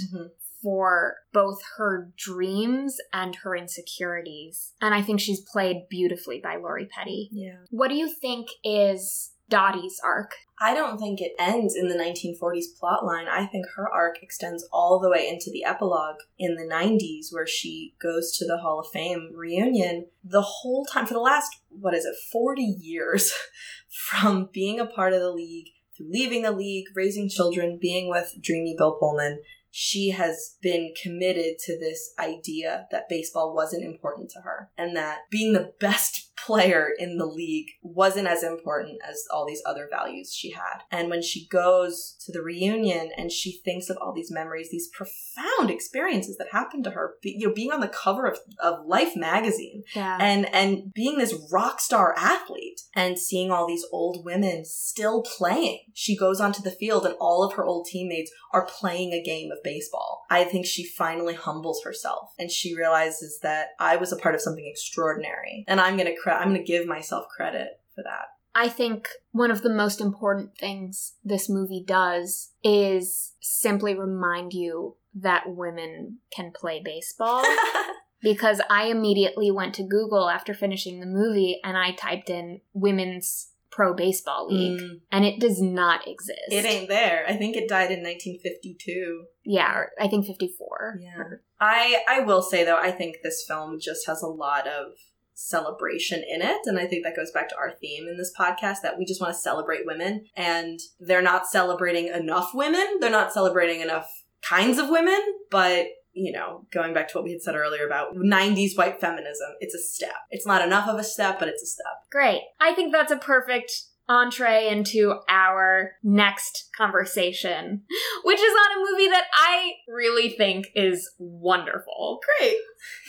[0.61, 4.73] for both her dreams and her insecurities.
[4.81, 7.29] And I think she's played beautifully by Lori Petty.
[7.31, 7.57] Yeah.
[7.69, 10.33] What do you think is Dottie's arc?
[10.59, 13.27] I don't think it ends in the 1940s plotline.
[13.27, 17.45] I think her arc extends all the way into the epilogue in the 90s, where
[17.45, 20.07] she goes to the Hall of Fame reunion.
[20.23, 23.33] The whole time, for the last, what is it, 40 years,
[23.89, 28.35] from being a part of the league, through leaving the league, raising children, being with
[28.41, 34.41] dreamy Bill Pullman, she has been committed to this idea that baseball wasn't important to
[34.41, 39.45] her and that being the best player in the league wasn't as important as all
[39.45, 40.79] these other values she had.
[40.91, 44.89] And when she goes to the reunion and she thinks of all these memories, these
[44.89, 49.15] profound experiences that happened to her, you know, being on the cover of, of Life
[49.15, 50.17] magazine Yeah.
[50.19, 55.79] and and being this rock star athlete and seeing all these old women still playing
[55.93, 59.49] she goes onto the field and all of her old teammates are playing a game
[59.51, 64.17] of baseball i think she finally humbles herself and she realizes that i was a
[64.17, 68.25] part of something extraordinary and i'm gonna cre- i'm gonna give myself credit for that
[68.53, 74.97] I think one of the most important things this movie does is simply remind you
[75.15, 77.45] that women can play baseball.
[78.21, 83.51] because I immediately went to Google after finishing the movie and I typed in women's
[83.71, 86.41] pro baseball league Mm, and it does not exist.
[86.51, 90.99] it ain't there i think it died in 1952 Yeah, or I think 54.
[91.01, 91.23] Yeah.
[91.59, 94.87] I I will say though, I think this film just has a lot of
[95.33, 98.77] celebration in it and I think that goes back to our theme in this podcast
[98.83, 102.97] that we just want to celebrate women and they're not celebrating enough women.
[102.99, 104.09] They're not celebrating enough
[104.41, 108.15] kinds of women, but you know, going back to what we had said earlier about
[108.15, 110.15] 90s white feminism, it's a step.
[110.29, 111.93] It's not enough of a step, but it's a step.
[112.11, 112.41] Great.
[112.59, 113.71] I think that's a perfect
[114.09, 117.83] entree into our next conversation,
[118.23, 122.19] which is on a movie that I really think is wonderful.
[122.39, 122.57] Great.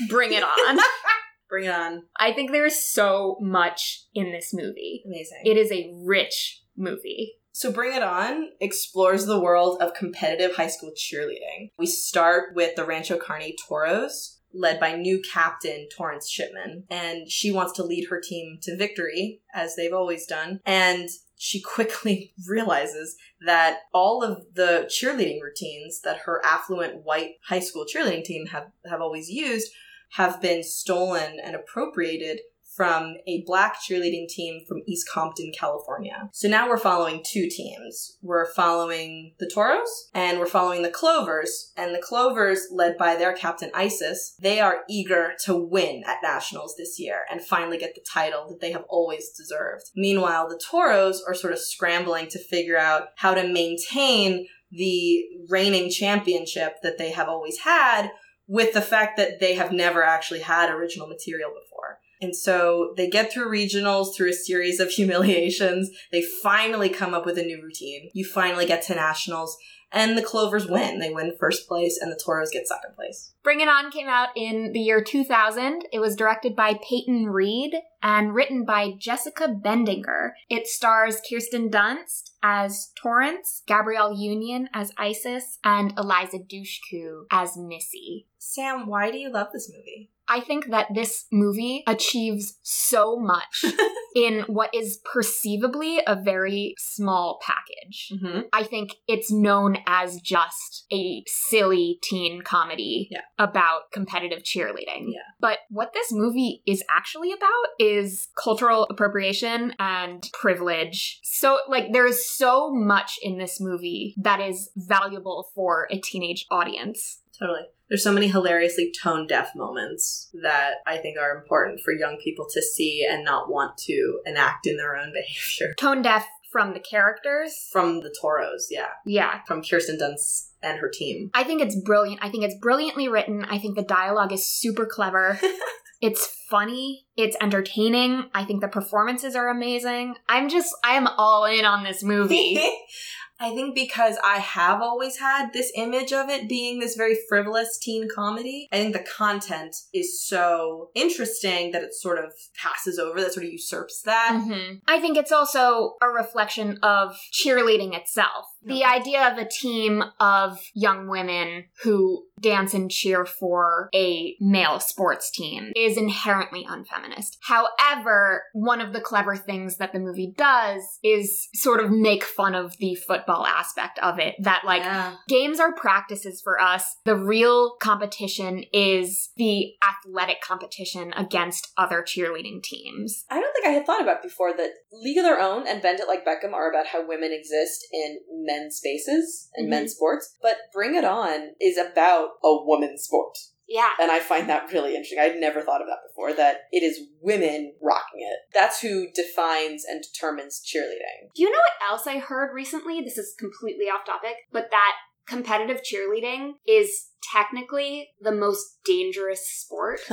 [0.09, 0.79] Bring it on.
[1.53, 2.05] Bring it on.
[2.19, 5.03] I think there's so much in this movie.
[5.05, 5.43] Amazing.
[5.45, 7.35] It is a rich movie.
[7.53, 11.73] So Bring It On explores the world of competitive high school cheerleading.
[11.79, 17.53] We start with the Rancho Carne Toros, led by new captain Torrance Shipman, and she
[17.53, 20.59] wants to lead her team to victory, as they've always done.
[20.65, 27.61] And she quickly realizes that all of the cheerleading routines that her affluent white high
[27.61, 29.71] school cheerleading team have, have always used
[30.13, 32.41] have been stolen and appropriated
[32.75, 36.31] from a black cheerleading team from East Compton, California.
[36.33, 38.17] So now we're following two teams.
[38.23, 41.73] We're following the Toros and we're following the Clovers.
[41.77, 46.75] And the Clovers, led by their captain Isis, they are eager to win at Nationals
[46.79, 49.91] this year and finally get the title that they have always deserved.
[49.95, 55.91] Meanwhile, the Toros are sort of scrambling to figure out how to maintain the reigning
[55.91, 58.11] championship that they have always had
[58.53, 62.01] with the fact that they have never actually had original material before.
[62.21, 65.89] And so they get through regionals through a series of humiliations.
[66.13, 68.11] They finally come up with a new routine.
[68.13, 69.57] You finally get to nationals,
[69.93, 70.99] and the Clovers win.
[70.99, 73.33] They win first place, and the Toros get second place.
[73.43, 75.85] Bring It On came out in the year 2000.
[75.93, 80.31] It was directed by Peyton Reed and written by Jessica Bendinger.
[80.49, 88.27] It stars Kirsten Dunst as Torrance, Gabrielle Union as Isis, and Eliza Dushku as Missy.
[88.39, 90.12] Sam, why do you love this movie?
[90.29, 93.65] I think that this movie achieves so much
[94.17, 98.13] in what is perceivably a very small package.
[98.13, 98.41] Mm-hmm.
[98.53, 103.23] I think it's known as just a silly teen comedy Yeah.
[103.39, 105.07] about competitive cheerleading.
[105.09, 105.21] Yeah.
[105.41, 111.21] But what this movie is actually about is cultural appropriation and privilege.
[111.23, 116.47] So, like, there is so much in this movie that is valuable for a teenage
[116.51, 117.19] audience.
[117.43, 117.67] Totally.
[117.89, 122.47] There's so many hilariously tone deaf moments that I think are important for young people
[122.51, 125.75] to see and not want to enact in their own behavior.
[125.77, 127.69] Tone deaf from the characters.
[127.73, 128.89] From the Toros, yeah.
[129.05, 129.41] Yeah.
[129.47, 131.31] From Kirsten Dunst and her team.
[131.35, 132.21] I think it's brilliant.
[132.23, 133.45] I think it's brilliantly written.
[133.45, 135.39] I think the dialogue is super clever.
[136.01, 137.07] it's funny.
[137.17, 138.25] It's entertaining.
[138.35, 140.15] I think the performances are amazing.
[140.29, 142.63] I'm just, I am all in on this movie.
[143.43, 147.77] I think because I have always had this image of it being this very frivolous
[147.77, 153.21] teen comedy, I think the content is so interesting that it sort of passes over,
[153.21, 154.41] that sort of usurps that.
[154.47, 154.81] Mhm.
[154.87, 158.47] I think it's also a reflection of cheerleading itself.
[158.65, 164.81] The idea of a team of young women who dance and cheer for a male
[164.81, 167.39] sports team is inherently unfeminist.
[167.43, 172.55] However, one of the clever things that the movie does is sort of make fun
[172.55, 174.35] of the football aspect of it.
[174.41, 175.15] That, like, Yeah.
[175.29, 176.97] Games are practices for us.
[177.05, 183.25] The real competition is the athletic competition against other cheerleading teams.
[183.31, 186.01] I don't think I had thought about before that League of Their Own and Bend
[186.01, 189.71] It Like Beckham are about how women exist in men's spaces and Mhm.
[189.71, 193.37] men's sports, but Bring It On is about a woman's sport.
[193.69, 193.91] Yeah.
[194.01, 195.19] And I find that really interesting.
[195.19, 198.39] I'd never thought of that before, that it is women rocking it.
[198.53, 201.33] That's who defines and determines cheerleading.
[201.35, 203.01] Do you know what else I heard recently?
[203.01, 204.93] This is completely off topic, but that
[205.27, 210.01] competitive cheerleading is technically the most dangerous sport.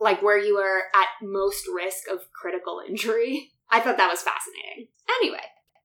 [0.00, 3.52] like where you are at most risk of critical injury.
[3.70, 4.88] I thought that was fascinating.
[5.20, 5.44] Anyway,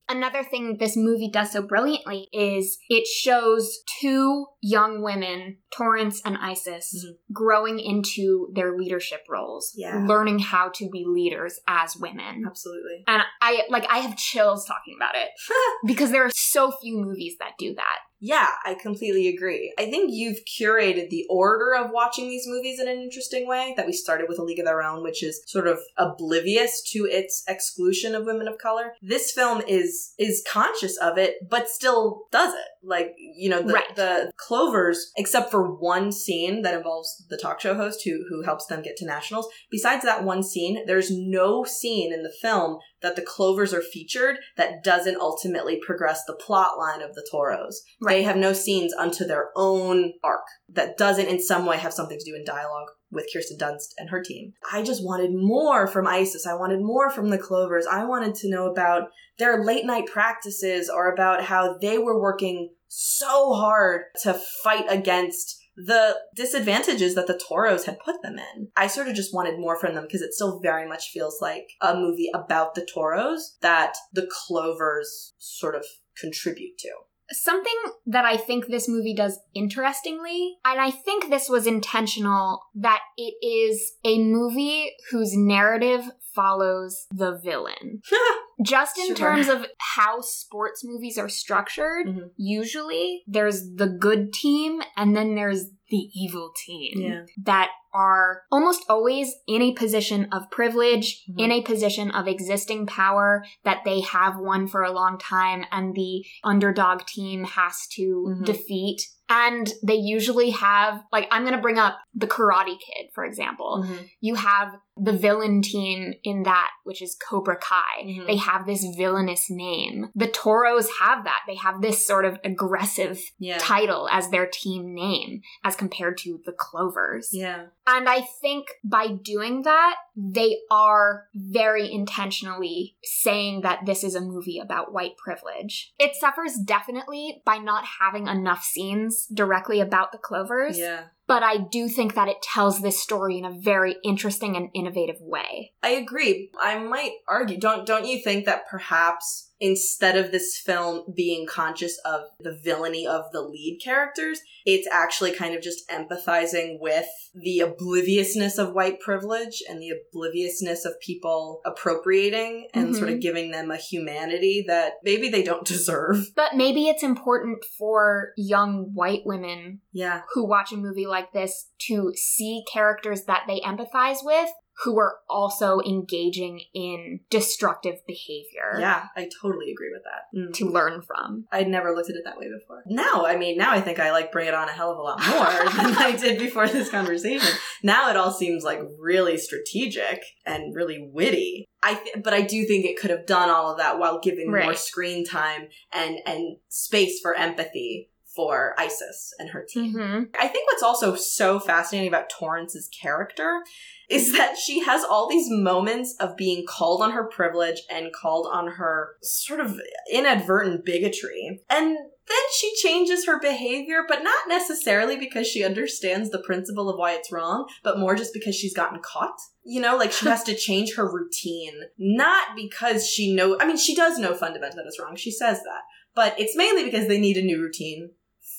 [0.09, 6.37] another thing this movie does so brilliantly is it shows two young women, Torrance and
[6.37, 7.17] Isis, Mhm.
[7.33, 10.05] growing into their leadership roles, Yeah.
[10.07, 12.43] learning how to be leaders as women.
[12.47, 13.03] Absolutely.
[13.07, 15.29] And I like I have chills talking about it
[15.85, 17.99] because there are so few movies that do that.
[18.19, 19.73] Yeah, I completely agree.
[19.77, 23.73] I think you've curated the order of watching these movies in an interesting way.
[23.75, 26.99] That we started with A League of Their Own, which is sort of oblivious to
[27.05, 28.93] its exclusion of women of color.
[29.01, 32.67] This film is is conscious of it, but still does it.
[32.83, 33.95] Like you know, the, Right.
[33.95, 38.65] the Clovers, except for one scene that involves the talk show host who who helps
[38.67, 39.47] them get to nationals.
[39.71, 44.37] Besides that one scene, there's no scene in the film that the Clovers are featured
[44.57, 47.83] that doesn't ultimately progress the plot line of the Toros.
[48.03, 52.17] They have no scenes unto their own arc that doesn't in some way have something
[52.17, 54.53] to do in dialogue with Kirsten Dunst and her team.
[54.73, 56.47] I just wanted more from Isis.
[56.47, 57.85] I wanted more from the Clovers.
[57.85, 62.71] I wanted to know about their late night practices or about how they were working
[62.87, 68.69] so hard to fight against the disadvantages that the Toros had put them in.
[68.75, 71.67] I sort of just wanted more from them because it still very much feels like
[71.81, 75.85] a movie about the Toros that the Clovers sort of
[76.19, 76.89] contribute to.
[77.31, 77.73] Something
[78.05, 83.33] that I think this movie does interestingly, and I think this was intentional, that it
[83.43, 86.03] is a movie whose narrative
[86.35, 88.01] follows the villain.
[88.63, 89.15] Just in Sure.
[89.15, 92.29] terms of how sports movies are structured, Mhm.
[92.37, 97.25] usually there's the good team and then there's the evil team Yeah.
[97.43, 101.39] that are almost always in a position of privilege, Mhm.
[101.43, 105.93] in a position of existing power that they have won for a long time and
[105.95, 108.45] the underdog team has to Mhm.
[108.45, 109.01] defeat.
[109.29, 113.83] And they usually have, like, I'm going to bring up the Karate Kid, for example
[113.85, 114.09] Mhm.
[114.21, 118.03] you have the villain team in that, which is Cobra Kai.
[118.03, 118.27] Mhm.
[118.27, 120.09] They have this villainous name.
[120.15, 121.41] The Toros have that.
[121.47, 123.57] They have this sort of aggressive Yeah.
[123.57, 127.29] title as their team name as compared to the Clovers.
[127.33, 127.65] Yeah.
[127.85, 134.21] And I think by doing that, they are very intentionally saying that this is a
[134.21, 135.93] movie about white privilege.
[135.99, 141.05] It suffers definitely by not having enough scenes directly about the Clovers Yeah.
[141.27, 145.17] But I do think that it tells this story in a very interesting and innovative
[145.19, 145.73] way.
[145.81, 146.51] I agree.
[146.61, 147.57] I might argue.
[147.57, 153.07] Don't don't you think that perhaps instead of this film being conscious of the villainy
[153.07, 158.99] of the lead characters, it's actually kind of just empathizing with the obliviousness of white
[158.99, 163.21] privilege and the obliviousness of people appropriating and sort of Mhm.
[163.21, 166.31] giving them a humanity that maybe they don't deserve.
[166.35, 170.21] But maybe it's important for young white women Yeah.
[170.33, 174.49] who watch a movie like this to see characters that they empathize with
[174.83, 180.37] who are also engaging in destructive behavior Yeah, I totally agree with that.
[180.37, 180.53] Mm.
[180.55, 181.45] to learn from.
[181.51, 182.83] I'd never looked at it that way before.
[182.85, 185.01] Now, I mean, now I think I like Bring It On a hell of a
[185.01, 187.47] lot more than I did before this conversation.
[187.83, 191.65] Now it all seems like really strategic and really witty.
[191.81, 194.49] I th- but I do think it could have done all of that while giving
[194.49, 199.93] more screen time and and space for empathy for Isis and her team.
[199.93, 203.63] hmm I think what's also so fascinating about Torrance's character
[204.09, 208.47] is that she has all these moments of being called on her privilege and called
[208.51, 209.79] on her sort of
[210.11, 211.61] inadvertent bigotry.
[211.69, 216.97] And then she changes her behavior, but not necessarily because she understands the principle of
[216.97, 219.37] why it's wrong, but more just because she's gotten caught.
[219.63, 223.77] You know, like she has to change her routine, not because she know I mean,
[223.77, 225.15] she does know fundamentally that it's wrong.
[225.15, 225.81] She says that.
[226.15, 228.11] But it's mainly because they need a new routine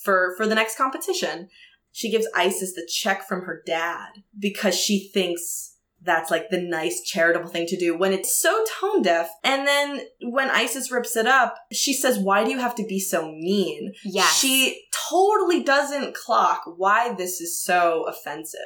[0.06, 1.48] for for the next competition.
[1.92, 7.02] She gives Isis the check from her dad because she thinks that's like the nice
[7.02, 9.28] charitable thing to do when it's so tone deaf.
[9.42, 13.00] And then when Isis rips it up, she says, Why do you have to be
[13.00, 13.92] so mean?
[14.04, 14.38] Yes.
[14.38, 18.60] She totally doesn't clock why this is so offensive.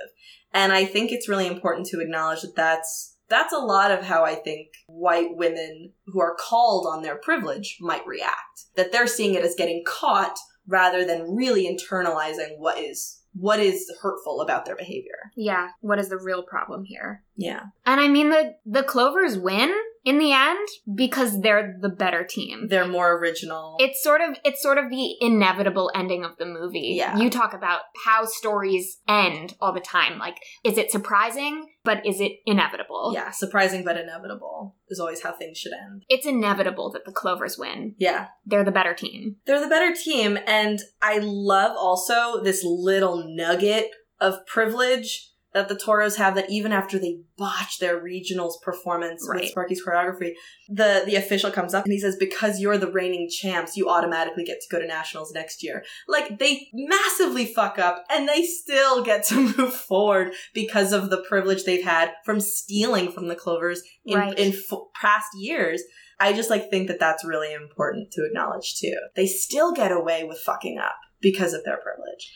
[0.52, 4.24] And I think it's really important to acknowledge that that's that's a lot of how
[4.24, 8.64] I think white women who are called on their privilege might react.
[8.74, 10.36] That they're seeing it as getting caught
[10.66, 15.30] rather than really internalizing what is what is hurtful about their behavior.
[15.36, 15.68] Yeah.
[15.80, 17.22] What is the real problem here?
[17.40, 17.62] Yeah.
[17.86, 19.74] And I mean the the Clovers win
[20.04, 22.68] in the end because they're the better team.
[22.68, 23.76] They're more original.
[23.78, 26.94] It's sort of it's sort of the inevitable ending of the movie.
[26.96, 27.18] Yeah.
[27.18, 30.18] You talk about how stories end all the time.
[30.18, 33.12] Like, is it surprising, but is it inevitable?
[33.14, 36.04] yeah, surprising but inevitable is always how things should end.
[36.08, 37.94] It's inevitable that the Clovers win.
[37.98, 38.28] Yeah.
[38.46, 39.36] They're the better team.
[39.46, 40.38] They're the better team.
[40.46, 46.72] And I love also this little nugget of privilege that the Toros have that even
[46.72, 50.32] after they botch their regionals performance with Sparky's choreography,
[50.68, 54.44] the, the official comes up and he says, because you're the reigning champs, you automatically
[54.44, 55.82] get to go to nationals next year.
[56.06, 61.22] Like they massively fuck up and they still get to move forward because of the
[61.28, 64.38] privilege they've had from stealing from the Clovers in, Right.
[64.38, 65.82] in f- past years.
[66.20, 68.94] I just like think that that's really important to acknowledge too.
[69.16, 72.30] They still get away with fucking up because of their privilege.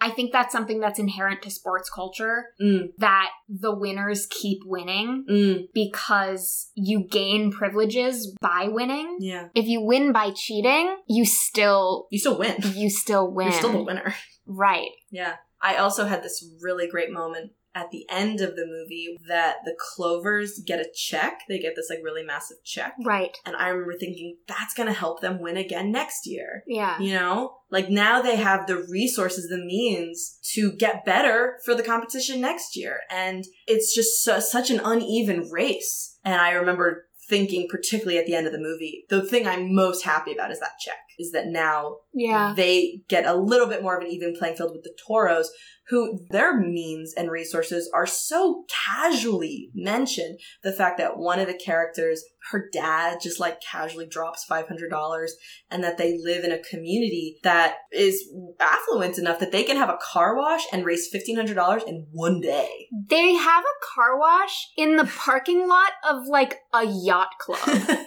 [0.00, 5.26] I think that's something that's inherent to sports culture Mm, that the winners keep winning
[5.30, 9.18] mm, because you gain privileges by winning.
[9.20, 9.48] yeah.
[9.54, 12.56] If you win by cheating, you still You still win.
[12.74, 13.48] you still win.
[13.48, 14.14] You're still the winner.
[14.46, 14.90] Right.
[15.10, 15.34] Yeah.
[15.62, 19.76] I also had this really great moment at the end of the movie that the
[19.78, 21.40] Clovers get a check.
[21.48, 22.94] They get this like really massive check.
[23.04, 23.36] Right.
[23.46, 26.62] And I remember thinking that's going to help them win again next year.
[26.66, 26.98] Yeah.
[26.98, 31.82] You know, like now they have the resources, the means to get better for the
[31.82, 33.00] competition next year.
[33.10, 36.18] And it's just su- such an uneven race.
[36.24, 40.04] And I remember thinking, particularly at the end of the movie, the thing I'm most
[40.04, 42.54] happy about is that check, is that now Yeah.
[42.56, 45.50] they get a little bit more of an even playing field with the Toros,
[45.90, 50.38] who their means and resources are so casually mentioned.
[50.62, 55.30] The fact that one of the characters, her dad, just like casually drops $500,
[55.70, 58.22] and that they live in a community that is
[58.60, 62.88] affluent enough that they can have a car wash and raise $1,500 in one day.
[63.08, 67.98] They have a car wash in the parking lot of like a yacht club.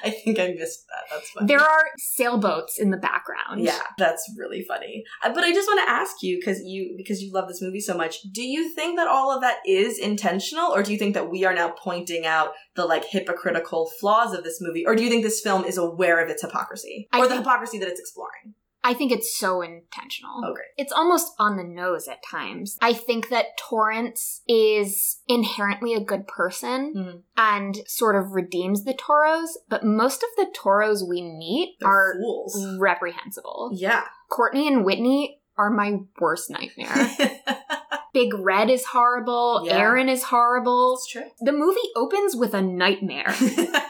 [0.04, 1.04] I think I missed that.
[1.10, 1.46] That's funny.
[1.46, 3.62] there are sailboats in the background.
[3.62, 5.04] Yeah, that's really funny.
[5.24, 7.80] Uh, But I just want to ask you because you because you love this movie
[7.80, 8.16] so much.
[8.32, 11.44] Do you think that all of that is intentional, or do you think that we
[11.44, 15.22] are now pointing out the like hypocritical flaws of this movie, or do you think
[15.22, 18.54] this film is aware of its hypocrisy or the hypocrisy that it's exploring?
[18.82, 20.40] I think it's so intentional.
[20.54, 20.68] Great.
[20.78, 22.78] It's almost on the nose at times.
[22.80, 27.22] I think that Torrance is inherently a good person Mhm.
[27.36, 32.14] and sort of redeems the Toros, but most of the Toros we meet They're are
[32.20, 32.76] fools.
[32.78, 33.70] reprehensible.
[33.74, 34.04] Yeah.
[34.30, 37.10] Courtney and Whitney are my worst nightmare.
[38.12, 39.62] Big Red is horrible.
[39.64, 39.76] Yeah.
[39.78, 40.98] Aaron is horrible.
[41.40, 43.32] The movie opens with a nightmare.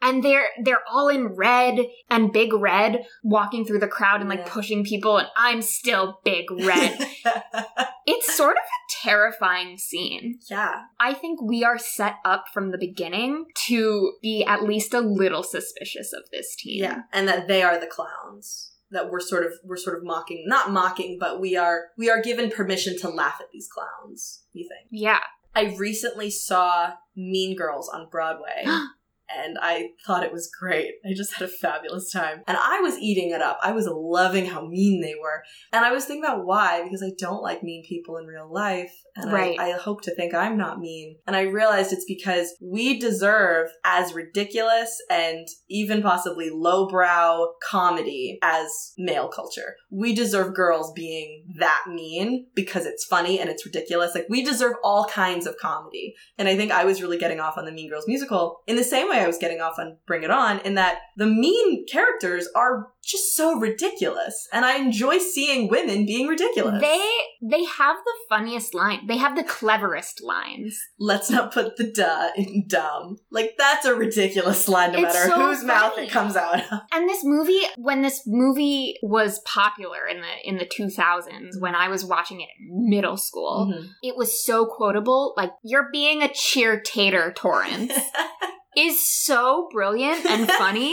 [0.00, 1.78] and they're they're all in red
[2.10, 4.48] and big red walking through the crowd and like Yeah.
[4.52, 6.98] pushing people and i'm still big red
[8.06, 10.82] it's sort of a terrifying scene yeah.
[11.00, 15.42] i think we are set up from the beginning to be at least a little
[15.42, 17.02] suspicious of this team Yeah.
[17.12, 18.72] And that they are the clowns.
[18.90, 22.22] That we're sort of we're sort of mocking not mocking, but we are we are
[22.22, 24.88] given permission to laugh at these clowns, you think.
[24.90, 25.20] yeah
[25.54, 28.64] I recently saw Mean Girls on Broadway.
[29.36, 30.94] And I thought it was great.
[31.04, 32.42] I just had a fabulous time.
[32.46, 33.58] And I was eating it up.
[33.62, 35.42] I was loving how mean they were.
[35.72, 38.92] And I was thinking about why, because I don't like mean people in real life.
[39.16, 39.58] And Right.
[39.58, 41.16] I, I hope to think I'm not mean.
[41.26, 48.92] And I realized it's because we deserve as ridiculous and even possibly lowbrow comedy as
[48.96, 49.74] male culture.
[49.90, 54.14] We deserve girls being that mean because it's funny and it's ridiculous.
[54.14, 56.14] Like we deserve all kinds of comedy.
[56.38, 58.84] And I think I was really getting off on the Mean Girls musical in the
[58.84, 61.86] same way way I was getting off on Bring It On in that the mean
[61.86, 66.80] characters are just so ridiculous, and I enjoy seeing women being ridiculous.
[66.80, 67.10] They
[67.42, 69.06] they have the funniest line.
[69.06, 70.78] They have the cleverest lines.
[70.98, 73.16] Let's not put the duh in dumb.
[73.30, 76.80] Like that's a ridiculous line, no It's matter so whose mouth it comes out of.
[76.92, 81.88] And this movie, when this movie was popular in the in the 2000s, when I
[81.88, 83.88] was watching it in middle school, Mhm.
[84.02, 85.32] it was so quotable.
[85.36, 87.92] Like you're being a cheer tater, Torrance,
[88.78, 90.92] is so brilliant and funny.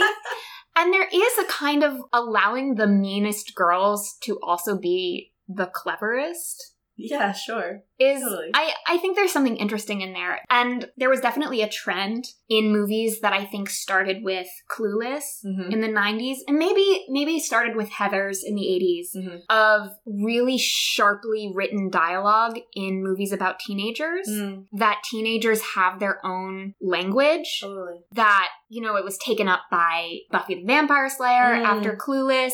[0.76, 6.74] And there is a kind of allowing the meanest girls to also be the cleverest.
[6.96, 7.82] Yeah, sure.
[7.98, 8.50] is Totally.
[8.54, 10.40] I, I think there's something interesting in there.
[10.50, 15.72] And there was definitely a trend in movies that I think started with Clueless Mhm.
[15.72, 19.40] in the 90s and maybe maybe started with Heathers in the 80s Mhm.
[19.48, 26.74] of really sharply written dialogue in movies about teenagers Mm, that teenagers have their own
[26.82, 28.00] language totally.
[28.12, 31.64] that you know it was taken up by Buffy the Vampire Slayer Mm.
[31.64, 32.52] after Clueless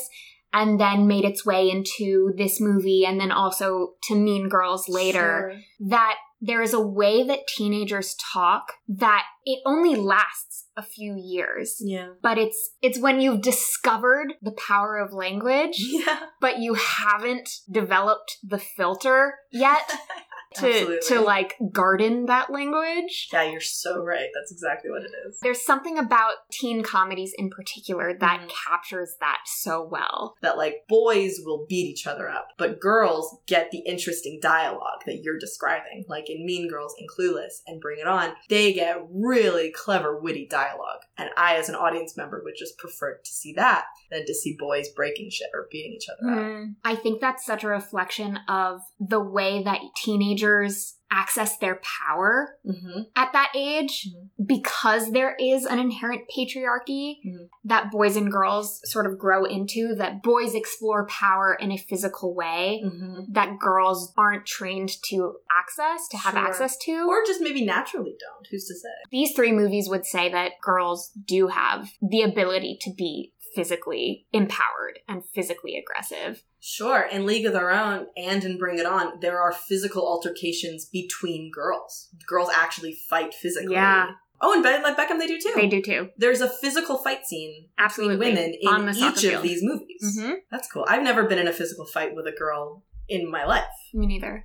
[0.53, 5.53] and then made its way into this movie and then also to Mean Girls later
[5.53, 5.89] Sure.
[5.91, 11.77] that there is a way that teenagers talk that it only lasts a few years
[11.81, 12.09] Yeah.
[12.23, 16.19] but it's it's when you've discovered the power of language Yeah.
[16.41, 19.83] but you haven't developed the filter yet
[20.55, 20.99] to Absolutely.
[21.09, 24.29] to like garden that language Yeah, you're so right.
[24.35, 25.39] That's exactly what it is.
[25.41, 28.51] there's something about teen comedies in particular that Mhm.
[28.67, 33.71] captures that so well That like boys will beat each other up, but girls get
[33.71, 36.05] the interesting dialogue that you're describing.
[36.09, 40.47] Like in Mean Girls and Clueless and Bring It On, they get really clever, witty
[40.47, 41.01] dialogue.
[41.19, 44.57] And I, as an audience member, would just prefer to see that than to see
[44.59, 46.39] boys breaking shit or beating each other up.
[46.39, 46.75] Mm.
[46.85, 53.01] I think that's such a reflection of the way that teenagers access their power Mm-hmm.
[53.17, 54.47] at that age Mhm.
[54.47, 57.49] because there is an inherent patriarchy Mhm.
[57.65, 62.35] that boys and girls sort of grow into that boys explore power in a physical
[62.35, 63.33] way Mm-hmm.
[63.33, 66.43] that girls aren't trained to access to have Sure.
[66.47, 68.47] access to Or just maybe naturally don't.
[68.51, 68.89] Who's to say?
[69.11, 75.01] these three movies would say that girls do have the ability to be physically empowered
[75.09, 79.41] and physically aggressive Sure, in League of Their Own and in Bring It On, there
[79.41, 82.09] are physical altercations between girls.
[82.25, 83.75] Girls actually fight physically.
[83.75, 84.11] Yeah.
[84.41, 85.53] Oh, and like Beckham, they do too.
[85.57, 89.19] they do too There's a physical fight scene absolutely between women in on the soccer
[89.27, 90.19] each of these movies.
[90.21, 90.37] Mhm.
[90.53, 90.85] That's cool.
[90.89, 93.65] I've never been in a physical fight with a girl in my life.
[93.93, 94.45] me neither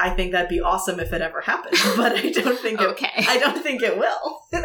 [0.00, 2.86] I think that'd be awesome if it ever happened, but I don't think it.
[2.90, 4.40] okay I don't think it will.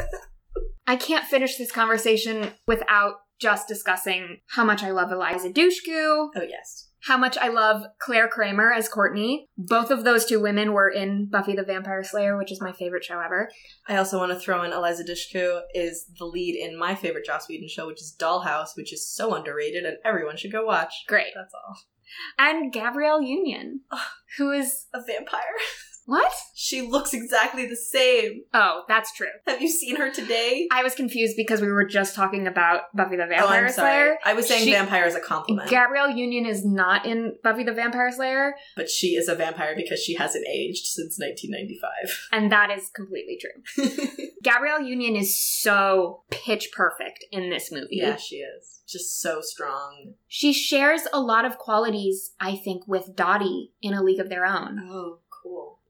[0.87, 6.41] I can't finish this conversation without just discussing how much I love Eliza Dushku, Oh
[6.47, 6.87] yes.
[7.01, 9.47] how much I love Clare Kramer as Courtney.
[9.57, 13.03] Both of those two women were in Buffy the Vampire Slayer, which is my favorite
[13.03, 13.49] show ever.
[13.87, 17.47] I also want to throw in Eliza Dushku is the lead in my favorite Joss
[17.49, 20.93] Whedon show, which is Dollhouse, which is so underrated and everyone should go watch.
[21.07, 21.33] Great.
[21.35, 21.77] That's all.
[22.37, 23.81] And Gabrielle Union,
[24.37, 25.41] who is A vampire.
[26.05, 26.31] what?
[26.55, 28.43] She looks exactly the same.
[28.53, 29.27] Oh, that's true.
[29.47, 30.67] Have you seen her today?
[30.71, 34.05] I was confused because we were just talking about Buffy the oh, Vampire I'm Slayer.
[34.07, 34.17] sorry.
[34.25, 37.73] I was saying She- vampire as a compliment, Gabrielle Union is not in Buffy the
[37.73, 42.27] Vampire Slayer, but she is a vampire because she hasn't aged since 1995.
[42.31, 43.87] and that is completely true.
[44.43, 47.87] Gabrielle Union is so pitch perfect in this movie.
[47.91, 48.81] yeah, she is.
[48.87, 50.13] Just so strong.
[50.27, 54.45] She shares a lot of qualities, I think, with Dottie in A League of Their
[54.45, 54.79] Own.
[54.83, 55.19] Oh.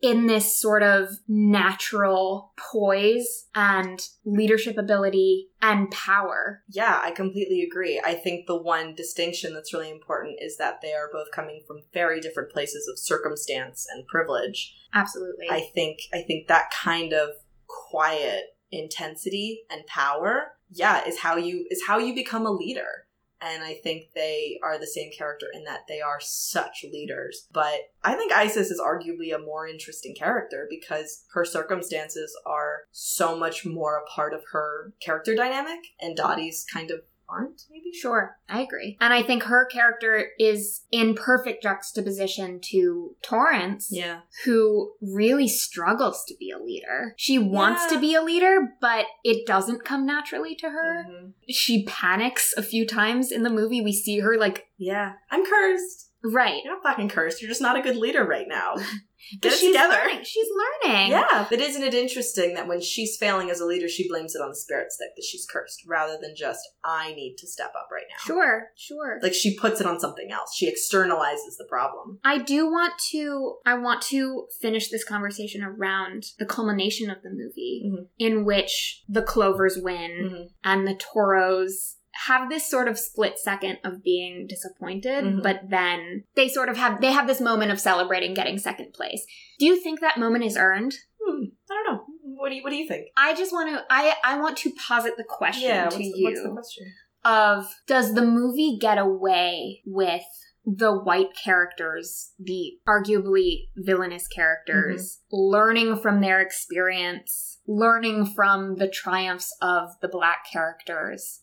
[0.03, 6.61] In this sort of natural poise and leadership ability and power.
[6.69, 8.01] Yeah, I completely agree.
[8.03, 11.83] I think the one distinction that's really important is that they are both coming from
[11.93, 14.75] very different places of circumstance and privilege.
[14.93, 15.47] Absolutely.
[15.49, 17.29] I think I think that kind of
[17.67, 18.43] quiet
[18.73, 23.02] intensity and power, yeah, is how you is how you become a leader.
[23.43, 27.47] And I think they are the same character in that they are such leaders.
[27.51, 33.37] But I think Isis is arguably a more interesting character because her circumstances are so
[33.37, 37.01] much more a part of her character dynamic, and Dottie's kind of
[37.33, 37.91] aren't, maybe?
[37.93, 38.97] Sure, I agree.
[39.01, 44.21] And I think her character is in perfect juxtaposition to Torrance, Yeah.
[44.45, 47.13] who really struggles to be a leader.
[47.17, 47.95] She wants Yeah.
[47.95, 51.05] to be a leader, but it doesn't come naturally to her.
[51.09, 51.33] Mhm.
[51.49, 53.81] She panics a few times in the movie.
[53.81, 55.13] We see her like, Yeah.
[55.31, 56.11] I'm cursed.
[56.25, 56.61] Right.
[56.63, 57.41] You're not fucking cursed.
[57.41, 58.75] You're just not a good leader right now.
[59.41, 59.93] Get she's together.
[59.95, 60.23] learning.
[60.23, 60.47] She's
[60.83, 61.11] learning.
[61.11, 64.41] Yeah, but isn't it interesting that when she's failing as a leader, she blames it
[64.41, 67.87] on the spirit stick that she's cursed, rather than just I need to step up
[67.91, 68.17] right now.
[68.25, 68.67] Sure.
[68.75, 69.19] Sure.
[69.21, 70.53] Like she puts it on something else.
[70.55, 72.19] She externalizes the problem.
[72.23, 77.29] I do want to I want to finish this conversation around the culmination of the
[77.29, 78.07] movie Mhm.
[78.19, 80.49] in which the Clovers win Mhm.
[80.63, 81.97] and the Toros
[82.27, 85.43] have this sort of split second of being disappointed Mhm.
[85.43, 89.25] but then they sort of have they have this moment of celebrating getting second place.
[89.59, 90.93] Do you think that moment is earned?
[91.23, 91.45] Hmm.
[91.71, 92.03] I don't know.
[92.37, 93.07] What do you What do you think?
[93.17, 96.23] I just want to I I want to posit the question what's, to the, you.
[96.25, 96.93] what's the question?
[97.25, 100.23] of does the movie get away with
[100.65, 109.55] the white characters, the arguably villainous characters, learning from their experience, learning from the triumphs
[109.61, 111.42] of the black characters,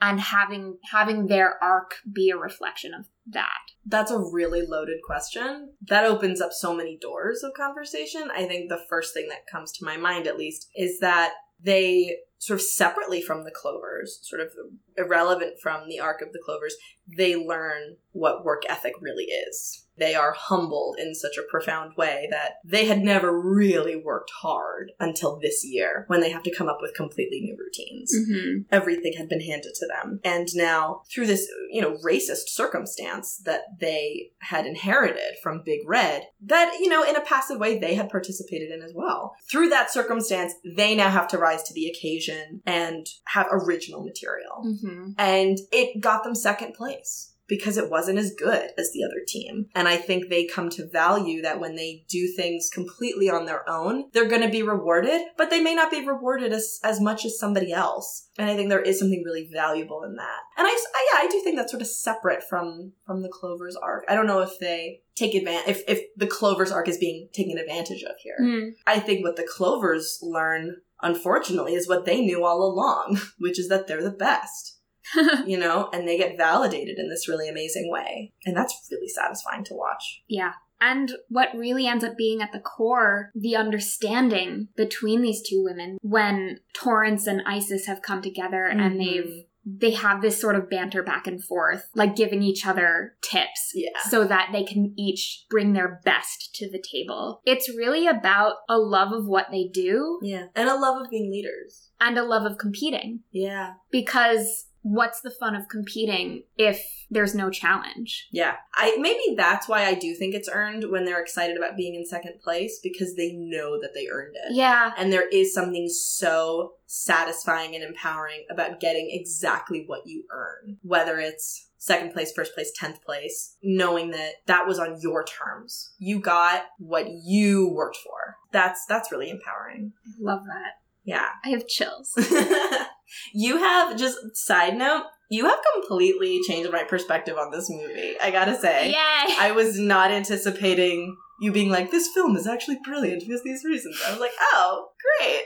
[0.00, 3.58] and having having their arc be a reflection of that.
[3.84, 5.74] That's a really loaded question.
[5.86, 8.30] That opens up so many doors of conversation.
[8.34, 12.18] I think the first thing that comes to my mind, at least, is that they
[12.38, 14.52] sort of separately from the clovers, sort of
[14.96, 16.76] irrelevant from the arc of the clovers,
[17.16, 19.84] they learn what work ethic really is.
[19.98, 24.92] They are humbled in such a profound way that they had never really worked hard
[25.00, 28.60] until this year when they have to come up with completely new routines Mm-hmm.
[28.70, 30.20] everything had been handed to them.
[30.24, 36.22] And now, through this, you know, racist circumstance that they had inherited from Big Red,
[36.42, 39.34] that, you know, in a passive way, they had participated in as well.
[39.50, 44.64] Through that circumstance, they now have to rise to the occasion and have original material.
[44.64, 45.10] Mm-hmm.
[45.18, 49.66] And it got them second place because it wasn't as good as the other team.
[49.74, 53.68] And I think they come to value that when they do things completely on their
[53.68, 57.24] own, they're going to be rewarded, but they may not be rewarded as, as much
[57.24, 58.28] as somebody else.
[58.38, 60.40] And I think there is something really valuable in that.
[60.56, 63.76] And I, I yeah, I do think that's sort of separate from from the Clover's
[63.76, 64.04] arc.
[64.08, 67.58] I don't know if they take advantage if if the Clover's arc is being taken
[67.58, 68.36] advantage of here.
[68.40, 68.72] Mm.
[68.86, 73.68] I think what the Clovers learn, unfortunately, is what they knew all along, which is
[73.68, 74.77] that they're the best
[75.46, 78.32] you know, and they get validated in this really amazing way.
[78.44, 80.22] And that's really satisfying to watch.
[80.28, 80.52] Yeah.
[80.80, 85.98] And what really ends up being at the core, the understanding between these two women
[86.02, 88.98] when Torrance and Isis have come together and Mhm.
[88.98, 93.72] they've they have this sort of banter back and forth, like giving each other tips
[93.74, 93.98] Yeah.
[94.08, 97.42] so that they can each bring their best to the table.
[97.44, 100.46] It's really about a love of what they do Yeah.
[100.54, 101.90] And a love of being leaders.
[102.00, 103.24] and a love of competing.
[103.30, 103.74] Yeah.
[103.90, 108.28] Because what's the fun of competing if there's no challenge?
[108.30, 108.56] Yeah.
[108.74, 112.06] I maybe that's why I do think it's earned when they're excited about being in
[112.06, 114.54] second place because they know that they earned it.
[114.54, 114.92] Yeah.
[114.96, 121.18] And there is something so satisfying and empowering about getting exactly what you earn, whether
[121.18, 125.92] it's second place, first place, 10th place, knowing that that was on your terms.
[125.98, 128.36] You got what you worked for.
[128.52, 129.92] That's that's really empowering.
[130.06, 130.72] I love that.
[131.04, 131.28] Yeah.
[131.44, 132.12] I have chills.
[133.34, 138.14] you have just side note, you have completely changed my perspective on this movie.
[138.20, 138.88] I got to say.
[138.88, 139.34] Yay!
[139.38, 144.00] I was not anticipating you being like, this film is actually brilliant because these reasons.
[144.06, 144.88] I was like, oh,
[145.18, 145.44] great.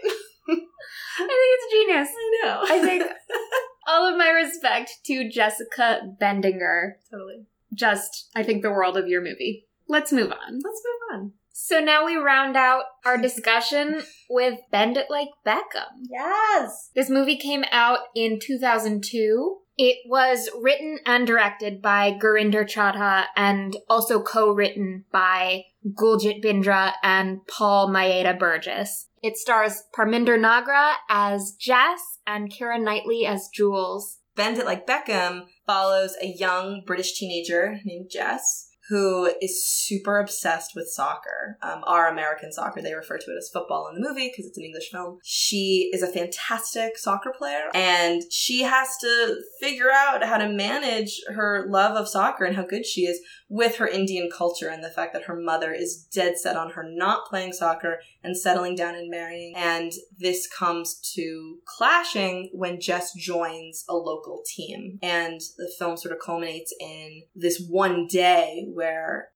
[0.49, 2.09] I think it's genius.
[2.09, 2.61] I know.
[2.65, 3.03] I think
[3.89, 6.93] all of my respect to Jessica Bendinger.
[7.11, 7.47] totally.
[7.75, 9.67] Just, I think the world of your movie.
[9.89, 10.55] Let's move on.
[10.55, 11.33] Let's move on.
[11.53, 16.07] So now we round out our discussion with Bend It Like Beckham.
[16.11, 16.91] Yes.
[16.95, 19.59] This movie came out in 2002.
[19.77, 27.47] It was written and directed by Gurinder Chadha and also co-written by Guljit Bindra and
[27.47, 29.09] Paul Mayeda Berges.
[29.23, 34.19] It stars Parminder Nagra as Jess and Kira Knightley as Jules.
[34.35, 40.73] Bend It Like Beckham follows a young British teenager named Jess who is super obsessed
[40.75, 41.57] with soccer.
[41.63, 44.59] Um, our American soccer, they refer to it as football in the movie because it's
[44.59, 45.17] an English film.
[45.25, 51.23] She is a fantastic soccer player and she has to figure out how to manage
[51.35, 53.19] her love of soccer and how good she is
[53.49, 56.85] with her Indian culture and the fact that her mother is dead set on her
[56.87, 59.55] not playing soccer and settling down and marrying.
[59.57, 64.99] And this comes to clashing when Jess joins a local team.
[65.03, 68.82] And the film sort of culminates in this one day where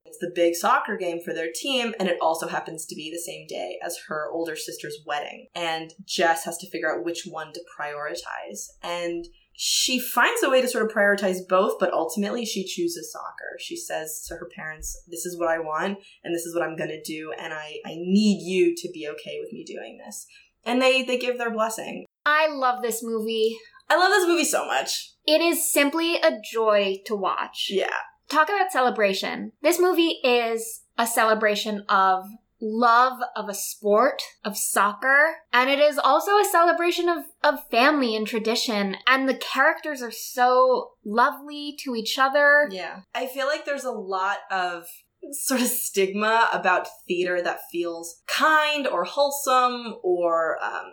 [0.04, 3.18] it's the big soccer game for their team, and it also happens to be the
[3.18, 5.48] same day as her older sister's wedding.
[5.54, 8.66] And Jess has to figure out which one to prioritize.
[8.82, 9.26] And
[9.58, 13.56] she finds a way to sort of prioritize both, but ultimately she chooses soccer.
[13.58, 16.76] She says to her parents, This is what I want, and this is what I'm
[16.76, 20.26] gonna do, and I, I need you to be okay with me doing this.
[20.64, 22.04] And they, they give their blessing.
[22.26, 23.56] I love this movie.
[23.88, 25.12] I love this movie so much.
[25.26, 27.68] It is simply a joy to watch.
[27.70, 27.86] Yeah.
[28.28, 29.52] Talk about celebration.
[29.62, 32.24] This movie is a celebration of
[32.58, 38.16] love of a sport of soccer and it is also a celebration of of family
[38.16, 43.00] and tradition and the characters are so lovely to each other Yeah.
[43.14, 44.86] I feel like there's a lot of
[45.32, 50.92] sort of stigma about theater that feels kind or wholesome or um,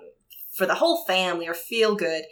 [0.52, 2.24] for the whole family or feel good.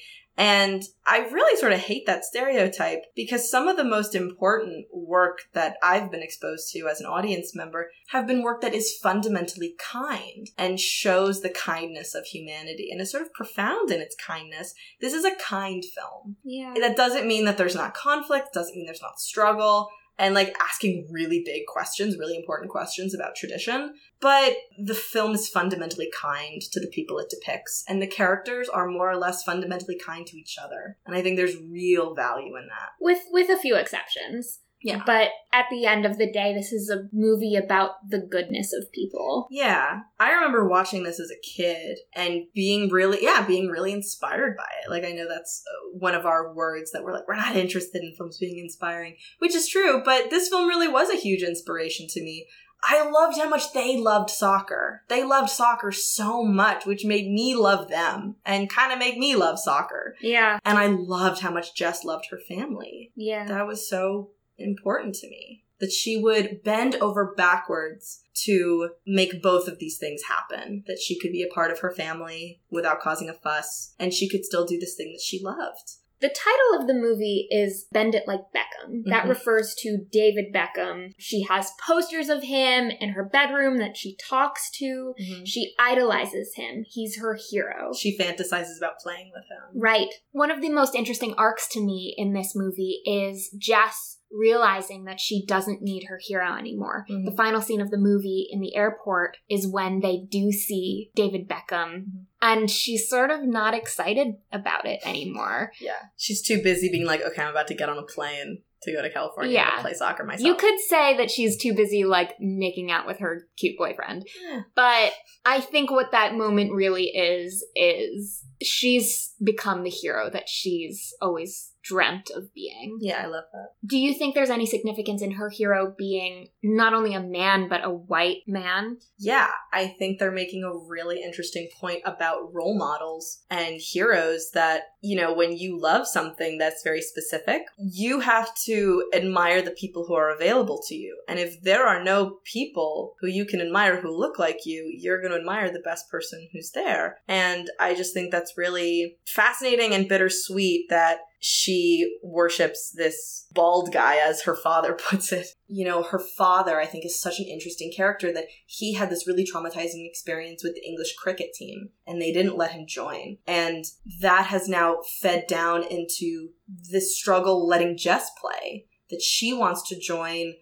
[0.42, 5.42] And I really sort of hate that stereotype because some of the most important work
[5.54, 9.76] that I've been exposed to as an audience member have been work that is fundamentally
[9.78, 14.74] kind and shows the kindness of humanity and is sort of profound in its kindness.
[15.00, 16.38] This is a kind film.
[16.44, 16.74] Yeah.
[16.80, 19.89] That doesn't mean that there's not conflict doesn't mean there's not struggle
[20.22, 23.95] and like asking really big questions really important questions about tradition.
[24.22, 28.88] But the film is fundamentally kind to the people it depicts and the characters are
[28.88, 30.97] more or less fundamentally kind to each other.
[31.05, 32.91] And i think there's real value in that.
[33.01, 35.03] With with a few exceptions Yeah.
[35.05, 38.91] but at the end of the day this is a movie about the goodness of
[38.91, 43.91] people yeah i remember watching this as a kid and being really yeah being really
[43.91, 47.27] inspired by it like i know that's uh, one of our words that we're like
[47.27, 51.09] we're not interested in films being inspiring which is true but this film really was
[51.09, 52.47] a huge inspiration to me
[52.84, 55.03] I loved how much they loved soccer.
[55.07, 59.36] They loved soccer so much, which made me love them and kind of make me
[59.36, 60.15] love soccer.
[60.19, 63.11] yeah And I loved how much Jess loved her family.
[63.15, 65.64] yeah That was so important to me.
[65.80, 70.84] That she would bend over backwards to make both of these things happen.
[70.88, 74.30] That she could be a part of her family without causing a fuss, and she
[74.30, 75.93] could still do this thing that she loved.
[76.20, 79.06] The title of the movie is Bend It Like Beckham.
[79.06, 79.30] That Mhm.
[79.30, 81.14] refers to David Beckham.
[81.18, 85.16] She has posters of him in her bedroom that she talks to.
[85.45, 86.86] She idolizes him.
[86.88, 87.91] He's her hero.
[87.97, 89.82] She fantasizes about playing with him.
[89.82, 90.14] Right.
[90.32, 95.19] One of the most interesting arcs to me in this movie is Jess realizing that
[95.19, 97.05] she doesn't need her hero anymore.
[97.09, 97.25] Mhm.
[97.25, 101.47] The final scene of the movie in the airport is when they do see David
[101.47, 102.25] Beckham, Mhm.
[102.41, 105.71] and she's sort of not excited about it anymore.
[105.79, 105.97] Yeah.
[106.17, 109.01] She's too busy being like, okay, I'm about to get on a plane to go
[109.03, 109.75] to California Yeah.
[109.75, 110.47] to play soccer myself.
[110.47, 114.27] You could say that she's too busy, like, making out with her cute boyfriend.
[114.75, 115.13] But
[115.45, 121.70] I think what that moment really is, is she's become the hero that she's always
[121.84, 122.97] dreamt of being.
[123.01, 123.69] Yeah, I love that.
[123.86, 127.84] Do you think there's any significance in her hero being not only a man, but
[127.84, 128.97] a white man?
[129.17, 134.84] Yeah, I think they're making a really interesting point about role models and heroes that,
[135.01, 140.05] you know, when you love something that's very specific, you have to admire the people
[140.05, 141.19] who are available to you.
[141.27, 145.21] And if there are no people who you can admire who look like you, you're
[145.21, 147.19] going to admire the best person who's there.
[147.27, 154.18] And I just think that's really fascinating and bittersweet that she worships this bald guy,
[154.18, 155.48] as her father puts it.
[155.68, 159.26] You know, her father, I think, is such an interesting character that he had this
[159.26, 163.39] really traumatizing experience with the English cricket team, and they didn't let him join.
[163.48, 163.86] And
[164.20, 170.00] that has now fed down into this struggle letting Jess play, that she wants to
[170.00, 170.54] join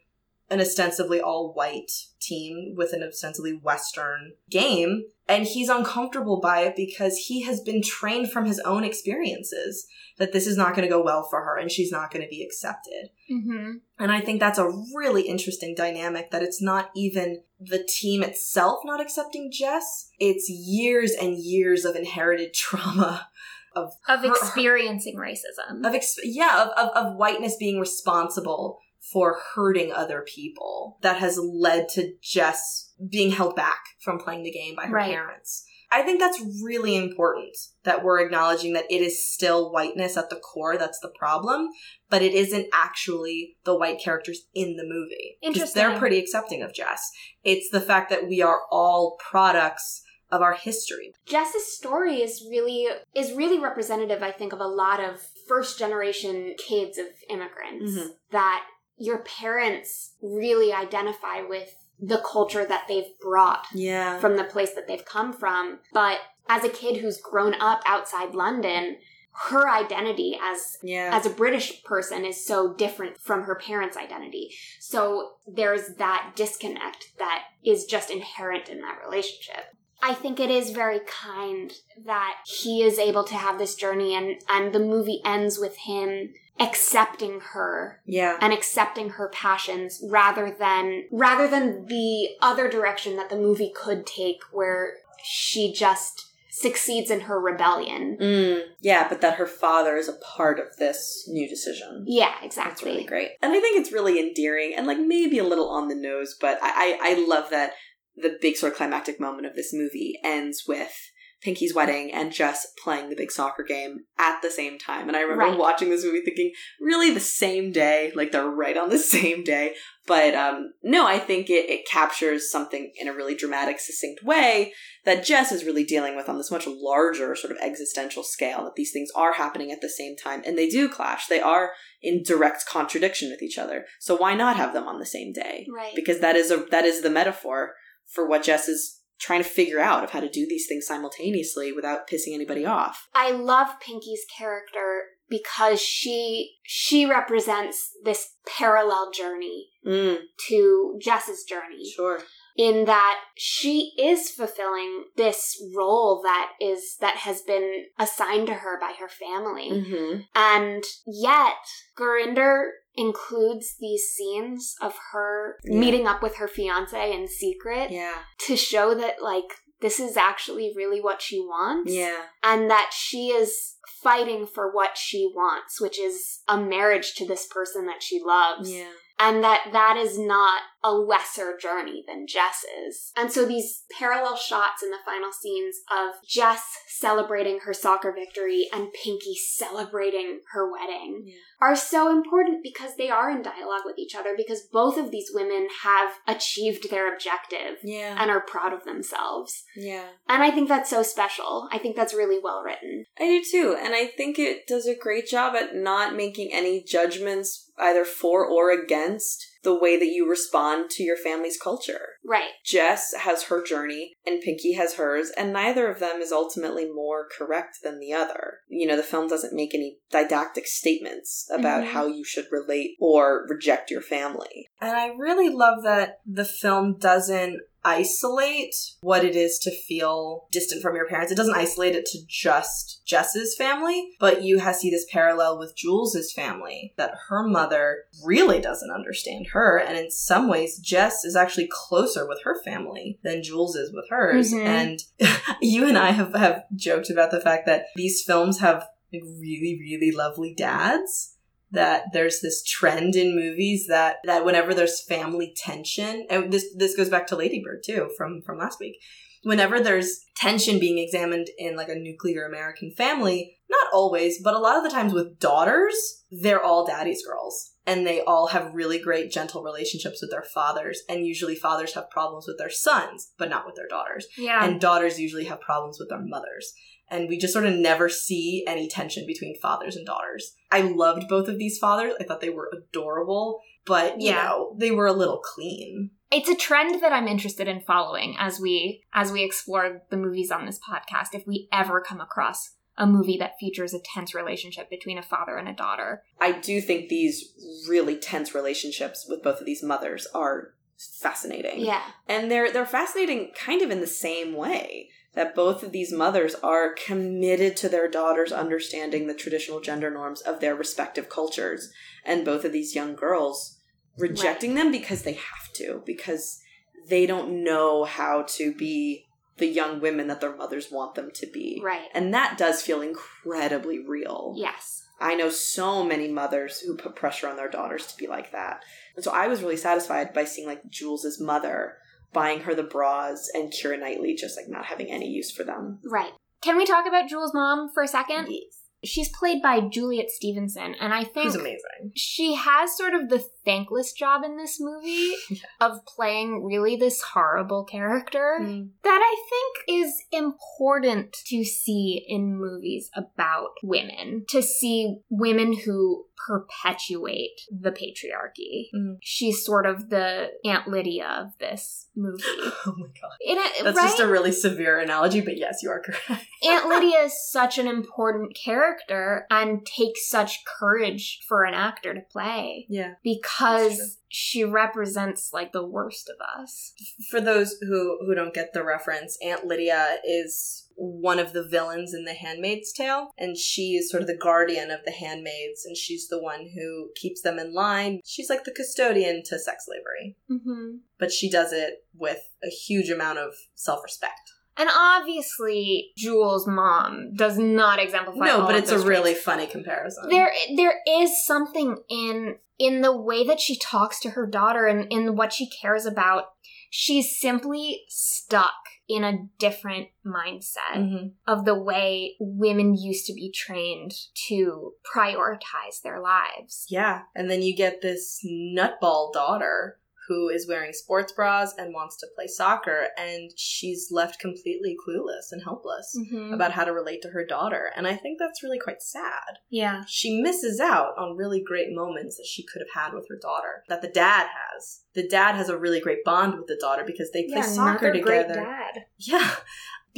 [0.49, 5.05] an ostensibly all white team with an ostensibly Western game.
[5.27, 9.85] And he's uncomfortable by it because he has been trained from his own experiences
[10.17, 12.27] that this is not going to go well for her and she's not going to
[12.29, 13.09] be accepted.
[13.31, 13.71] Mm-hmm.
[13.99, 18.79] And I think that's a really interesting dynamic that it's not even the team itself
[18.83, 23.27] not accepting Jess, it's years and years of inherited trauma
[23.75, 25.85] of Of her- experiencing racism.
[25.87, 28.79] of ex- yeah of, of, of whiteness being responsible
[29.11, 34.51] for hurting other people that has led to Jess being held back from playing the
[34.51, 35.11] game by her Right.
[35.11, 35.65] parents.
[35.91, 40.35] I think that's really important that we're acknowledging that it is still whiteness at the
[40.35, 41.69] core that's the problem,
[42.11, 45.39] but it isn't actually the white characters in the movie.
[45.41, 45.81] Interesting.
[45.81, 47.01] They're pretty accepting of Jess.
[47.43, 51.11] It's the fact that we are all products of our history.
[51.25, 56.53] Jess's story is really is really representative, I think, of a lot of first generation
[56.59, 58.13] kids of immigrants Mhm.
[58.31, 58.67] that
[58.99, 64.19] your parents really identify with the culture that they've brought Yeah.
[64.19, 65.79] from the place that they've come from.
[65.93, 68.97] But as a kid who's grown up outside London,
[69.31, 71.11] her identity as yeah.
[71.13, 74.53] as a British person is so different from her parents' identity.
[74.79, 79.75] So there's that disconnect that is just inherent in that relationship.
[80.01, 81.73] I think it is very kind
[82.05, 86.33] that he is able to have this journey and and the movie ends with him
[86.59, 88.37] accepting her yeah.
[88.41, 94.05] and accepting her passions rather than rather than the other direction that the movie could
[94.05, 96.29] take where she just
[96.59, 98.17] succeeds in her rebellion.
[98.19, 102.03] Mm, yeah, but that her father is a part of this new decision.
[102.05, 102.91] Yeah, That's exactly.
[102.91, 103.31] really great.
[103.41, 106.59] And I think it's really endearing and like maybe a little on the nose, but
[106.61, 107.73] I, I, I love that
[108.21, 110.93] the big sort of climactic moment of this movie ends with
[111.41, 115.07] Pinky's wedding and Jess playing the big soccer game at the same time.
[115.07, 115.57] And I remember Right.
[115.57, 116.51] watching this movie thinking,
[116.81, 119.75] really the same day, like they're right on the same day.
[120.05, 124.73] But um, no, I think it, it captures something in a really dramatic, succinct way
[125.05, 128.75] that Jess is really dealing with on this much larger sort of existential scale, that
[128.75, 131.27] these things are happening at the same time and they do clash.
[131.27, 133.85] They are in direct contradiction with each other.
[134.01, 135.67] So why not have them on the same day?
[135.73, 135.93] Right.
[135.95, 137.75] Because that is a that is the metaphor
[138.09, 141.71] for what Jess is trying to figure out of how to do these things simultaneously
[141.71, 143.07] without pissing anybody off.
[143.13, 150.17] I love Pinky's character because she she represents this parallel journey Mm,
[150.49, 152.19] to Jess's journey sure.
[152.57, 158.77] in that she is fulfilling this role that is that has been assigned to her
[158.77, 159.69] by her family.
[159.71, 160.19] Mm-hmm.
[160.35, 161.55] And yet,
[161.97, 165.79] Gurinder includes these scenes of her Yeah.
[165.79, 168.23] meeting up with her fiance in secret Yeah.
[168.47, 169.49] to show that, like,
[169.81, 171.91] this is actually really what she wants.
[171.93, 172.21] Yeah.
[172.43, 177.47] And that she is fighting for what she wants, which is a marriage to this
[177.47, 178.91] person that she loves Yeah.
[179.19, 183.11] and that that is not a lesser journey than Jess's.
[183.17, 188.67] And so these parallel shots in the final scenes of Jess celebrating her soccer victory
[188.71, 191.35] and Pinky celebrating her wedding Yeah.
[191.61, 195.29] Are so important because they are in dialogue with each other because both of these
[195.33, 198.15] women have achieved their objective Yeah.
[198.19, 199.63] and are proud of themselves.
[199.75, 200.05] Yeah.
[200.27, 201.67] And I think that's so special.
[201.71, 203.05] I think that's really well written.
[203.19, 206.83] I do too, and I think it does a great job at not making any
[206.83, 212.17] judgments either for or against the way that you respond to your family's culture.
[212.23, 212.51] Right.
[212.65, 217.27] Jess has her journey and Pinky has hers, and neither of them is ultimately more
[217.37, 218.59] correct than the other.
[218.67, 221.87] You know, the film doesn't make any didactic statements about Mhm.
[221.87, 224.69] how you should relate or reject your family.
[224.79, 230.81] And I really love that the film doesn't isolate what it is to feel distant
[230.81, 231.31] from your parents.
[231.31, 235.75] It doesn't isolate it to just Jess's family, but you have see this parallel with
[235.75, 241.35] Jules's family that her mother really doesn't understand her, and in some ways, Jess is
[241.35, 244.53] actually closer with her family than Jules is with hers.
[244.53, 244.65] Mhm.
[244.65, 245.03] And
[245.61, 249.79] you and I have have joked about the fact that these films have like really
[249.79, 251.35] really lovely dads
[251.71, 256.95] that there's this trend in movies that that whenever there's family tension and this this
[256.95, 258.95] goes back to ladybird too from from last week.
[259.43, 264.59] Whenever there's tension being examined in like a nuclear american family not always but a
[264.59, 268.99] lot of the times with daughters they're all daddy's girls and they all have really
[268.99, 273.49] great gentle relationships with their fathers and usually fathers have problems with their sons but
[273.49, 274.63] not with their daughters Yeah.
[274.63, 276.73] and daughters usually have problems with their mothers.
[277.11, 280.53] And we just sort of never see any tension between fathers and daughters.
[280.71, 282.13] I loved both of these fathers.
[282.19, 284.43] I thought they were adorable, but you Yeah.
[284.43, 286.11] know, they were a little clean.
[286.31, 290.51] it's a trend that I'm interested in following as we as we explore the movies
[290.51, 291.29] on this podcast.
[291.33, 295.57] If we ever come across a movie that features a tense relationship between a father
[295.57, 297.53] and a daughter, I do think these
[297.87, 301.79] really tense relationships with both of these mothers are fascinating.
[301.79, 302.03] yeah.
[302.27, 306.55] And they're they're fascinating kind of in the same way that both of these mothers
[306.55, 311.93] are committed to their daughters understanding the traditional gender norms of their respective cultures
[312.25, 313.79] and both of these young girls
[314.17, 316.59] rejecting them because they have to because
[317.07, 319.25] they don't know how to be
[319.59, 321.81] the young women that their mothers want them to be.
[321.83, 322.07] Right.
[322.13, 324.53] And that does feel incredibly real.
[324.57, 325.03] Yes.
[325.21, 328.83] I know so many mothers who put pressure on their daughters to be like that.
[329.15, 331.97] And so I was really satisfied by seeing like Jules's mother
[332.31, 335.99] buying her the bras and Kira Knightley just like not having any use for them.
[336.03, 336.31] Right.
[336.61, 338.47] can we talk about Jules' mom for a second?
[338.49, 338.75] Yes.
[339.01, 342.11] She's played by Juliet Stevenson, and I think Who's amazing.
[342.15, 345.33] she has sort of the thankless job in this movie
[345.81, 348.89] of playing really this horrible character Mm.
[349.03, 354.45] that I think is important to see in movies about women.
[354.49, 358.89] To see women who perpetuate the patriarchy.
[358.95, 359.17] Mhm.
[359.21, 362.43] She's sort of the Aunt Lydia of this movie.
[362.85, 363.65] Oh my god.
[363.83, 364.03] That's right?
[364.07, 366.45] just a really severe analogy, but yes, you are correct.
[366.63, 372.21] Aunt Lydia is such an important character and takes such courage for an actor to
[372.21, 373.03] play Yeah.
[373.07, 373.15] True.
[373.57, 376.93] Because she represents like the worst of us.
[377.29, 382.13] For those who who don't get the reference, Aunt Lydia is one of the villains
[382.13, 385.95] in The Handmaid's Tale, and she is sort of the guardian of the handmaids, and
[385.95, 388.19] she's the one who keeps them in line.
[388.25, 390.35] She's like the custodian to sex slavery.
[390.49, 390.97] Mm-hmm.
[391.17, 394.51] but she does it with a huge amount of self respect.
[394.77, 398.45] And obviously, Jules' mom does not exemplify.
[398.45, 399.43] no, but it's a really traits.
[399.45, 400.29] funny comparison.
[400.29, 400.51] there.
[400.75, 405.35] There is something in in the way that she talks to her daughter and in
[405.35, 406.45] what she cares about.
[406.89, 408.71] She's simply stuck
[409.07, 411.31] in a different mindset Mhm.
[411.45, 414.13] of the way women used to be trained
[414.47, 416.85] to prioritize their lives.
[416.89, 419.99] Yeah, and then you get this nutball daughter
[420.29, 425.51] who is wearing sports bras and wants to play soccer, and she's left completely clueless
[425.51, 426.53] and helpless Mm-hmm.
[426.53, 427.91] about how to relate to her daughter.
[427.95, 429.57] And I think that's really quite sad.
[429.69, 430.03] Yeah.
[430.07, 433.83] She misses out on really great moments that she could have had with her daughter,
[433.89, 435.01] that the dad has.
[435.15, 438.53] The dad has a really great bond with the daughter because they play soccer together.
[438.53, 439.05] dad.
[439.17, 439.55] Yeah.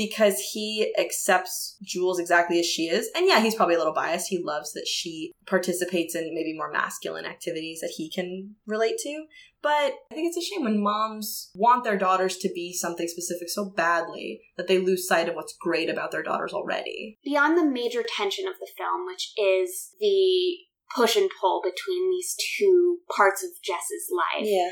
[0.07, 3.09] Because he accepts Jules exactly as she is.
[3.15, 4.29] And yeah, he's probably a little biased.
[4.29, 9.25] He loves that she participates in maybe more masculine activities that he can relate to.
[9.61, 13.47] But I think it's a shame when moms want their daughters to be something specific
[13.49, 17.19] so badly that they lose sight of what's great about their daughters already.
[17.23, 20.55] Beyond the major tension of the film, which is the
[20.95, 24.71] push and pull between these two parts of Jess's life, Yeah.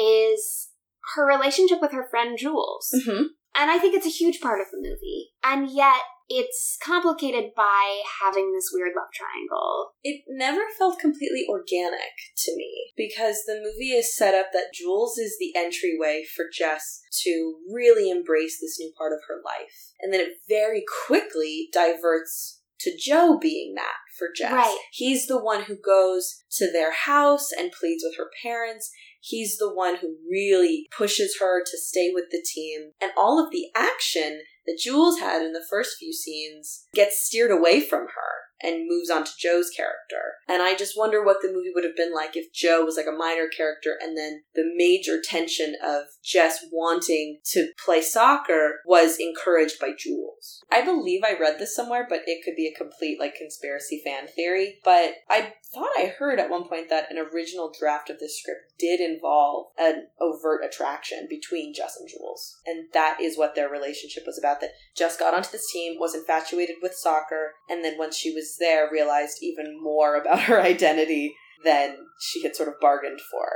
[0.00, 0.68] is
[1.14, 2.90] her relationship with her friend Jules.
[2.94, 3.22] Mm-hmm.
[3.54, 5.30] And I think it's a huge part of the movie.
[5.44, 9.90] And yet, it's complicated by having this weird love triangle.
[10.02, 15.18] It never felt completely organic to me because the movie is set up that Jules
[15.18, 19.92] is the entryway for Jess to really embrace this new part of her life.
[20.00, 24.52] And then it very quickly diverts to Joe being that for Jess.
[24.52, 24.78] Right.
[24.92, 28.90] He's the one who goes to their house and pleads with her parents.
[29.24, 32.90] He's the one who really pushes her to stay with the team.
[33.00, 37.50] And all of the action that Jules had in the first few scenes gets steered
[37.50, 40.36] away from her and moves on to Joe's character.
[40.48, 43.06] And I just wonder what the movie would have been like if Joe was like
[43.06, 49.16] a minor character and then the major tension of Jess wanting to play soccer was
[49.18, 50.62] encouraged by Jules.
[50.70, 54.28] I believe I read this somewhere, but it could be a complete like conspiracy fan
[54.28, 54.78] theory.
[54.84, 58.72] But I thought I heard at one point that an original draft of this script
[58.78, 62.58] did involve an overt attraction between Jess and Jules.
[62.66, 64.51] And that is what their relationship was about.
[64.60, 68.56] That just got onto this team, was infatuated with soccer, and then once she was
[68.58, 71.34] there, realized even more about her identity
[71.64, 73.46] than she had sort of bargained for.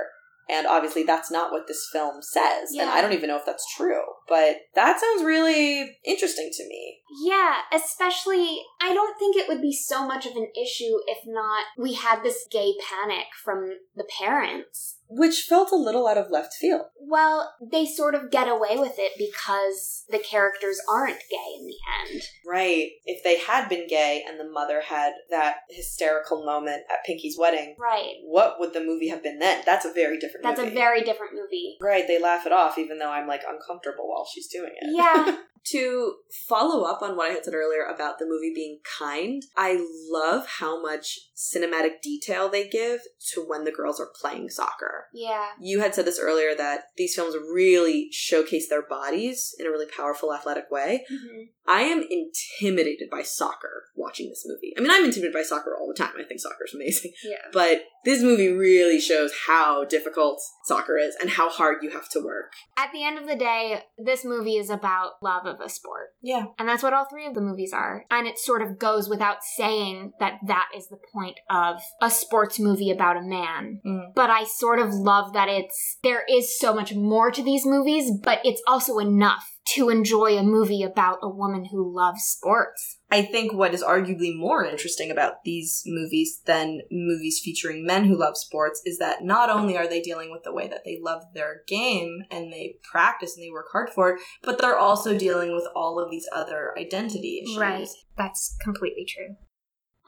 [0.48, 2.70] And obviously, that's not what this film says.
[2.78, 4.02] And I don't even know if that's true.
[4.28, 6.98] But that sounds really interesting to me.
[7.24, 11.64] Yeah, especially, I don't think it would be so much of an issue if not
[11.76, 14.95] we had this gay panic from the parents.
[15.08, 16.82] Which felt a little out of left field.
[17.00, 21.76] Well, they sort of get away with it because the characters aren't gay in the
[22.12, 22.22] end.
[22.44, 22.90] Right.
[23.04, 27.76] If they had been gay and the mother had that hysterical moment at Pinky's wedding,
[27.78, 28.14] Right.
[28.24, 29.62] what would the movie have been then?
[29.64, 30.72] That's a very different That's movie.
[30.72, 31.76] a very different movie.
[31.80, 34.94] Right, they laugh it off even though I'm like uncomfortable while she's doing it.
[34.96, 35.38] Yeah.
[35.66, 36.14] to
[36.48, 40.46] follow up on what I had said earlier about the movie being kind, I love
[40.46, 43.00] how much cinematic detail they give
[43.32, 45.06] to when the girls are playing soccer.
[45.12, 45.48] Yeah.
[45.60, 49.86] You had said this earlier that these films really showcase their bodies in a really
[49.86, 51.04] powerful, athletic way.
[51.08, 54.72] hmm I am intimidated by soccer watching this movie.
[54.78, 56.12] I mean, I'm intimidated by soccer all the time.
[56.16, 57.12] I think soccer is amazing.
[57.24, 57.38] Yeah.
[57.52, 62.20] But this movie really shows how difficult soccer is and how hard you have to
[62.20, 62.52] work.
[62.76, 66.10] At the end of the day, this movie is about love of a sport.
[66.22, 66.44] Yeah.
[66.56, 68.04] And that's what all three of the movies are.
[68.12, 72.58] And it sort of goes without saying that that is the point of a sports
[72.58, 73.80] movie about a man.
[73.84, 74.14] Mm.
[74.14, 78.10] But I sort of love that it's, there is so much more to these movies,
[78.22, 82.98] but it's also enough to enjoy a movie about a woman who loves sports.
[83.10, 88.18] I think what is arguably more interesting about these movies than movies featuring men who
[88.18, 91.22] love sports is that not only are they dealing with the way that they love
[91.34, 95.52] their game and they practice and they work hard for it, but they're also dealing
[95.52, 97.58] with all of these other identity issues.
[97.58, 97.88] Right.
[98.16, 99.36] That's completely true.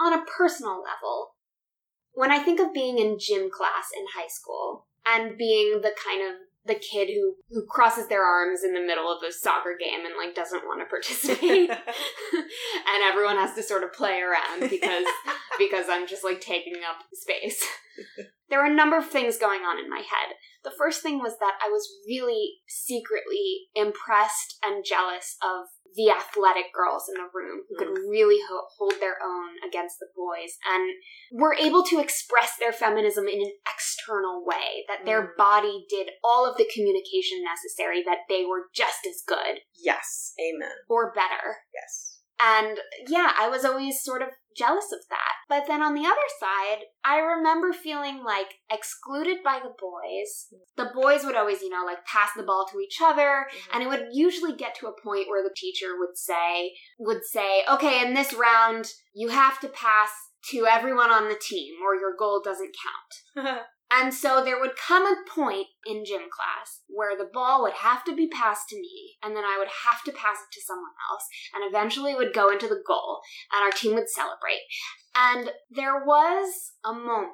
[0.01, 1.35] On a personal level,
[2.13, 6.23] when I think of being in gym class in high school and being the kind
[6.29, 6.37] of
[6.69, 10.15] the kid who who crosses their arms in the middle of a soccer game and
[10.17, 11.71] like doesn't want to participate
[12.33, 15.07] and everyone has to sort of play around because
[15.59, 17.65] because I'm just like taking up space.
[18.51, 20.37] there were a number of things going on in my head.
[20.63, 25.67] The first thing was that I was really secretly impressed and jealous of
[25.99, 30.07] the athletic girls in the room who could really ho- hold their own against the
[30.15, 30.95] boys and
[31.33, 35.37] were able to express their feminism in an external way, that their Mm.
[35.37, 40.71] body did all of the communication necessary, that they were just as good yes, amen.
[40.89, 41.59] or better.
[41.75, 42.18] Yes.
[42.41, 42.79] And
[43.09, 45.35] yeah, I was always sort of jealous of that.
[45.49, 50.49] But then on the other side, I remember feeling like excluded by the boys.
[50.77, 53.71] The boys would always, you know, like pass the ball to each other, mm-hmm.
[53.75, 57.63] and it would usually get to a point where the teacher would say would say,
[57.71, 60.11] "Okay, in this round, you have to pass
[60.51, 62.75] to everyone on the team or your goal doesn't
[63.37, 63.59] count."
[63.91, 68.05] And so there would come a point in gym class where the ball would have
[68.05, 70.93] to be passed to me, and then I would have to pass it to someone
[71.11, 71.25] else,
[71.55, 73.21] and eventually it would go into the goal,
[73.53, 74.61] and our team would celebrate.
[75.15, 77.33] And there was a moment,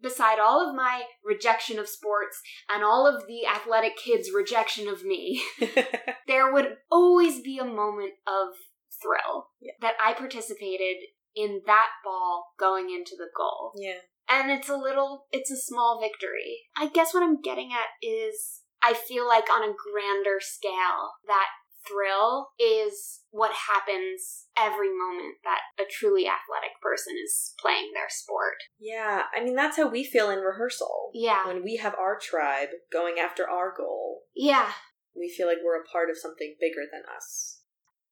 [0.00, 2.40] beside all of my rejection of sports
[2.72, 5.42] and all of the athletic kids' rejection of me,
[6.28, 8.54] there would always be a moment of
[9.02, 9.72] thrill Yeah.
[9.80, 10.96] that I participated
[11.34, 13.98] in that ball going into the goal yeah.
[14.28, 18.60] And it's a little it's a small victory i guess what i'm getting at is
[18.82, 21.46] i feel like on a grander scale that
[21.86, 28.54] thrill is what happens every moment that a truly athletic person is playing their sport
[28.80, 29.24] Yeah.
[29.36, 31.10] I mean, that's how we feel in rehearsal.
[31.12, 34.70] yeah When we have our tribe going after our goal, yeah
[35.14, 37.60] we feel like we're a part of something bigger than us.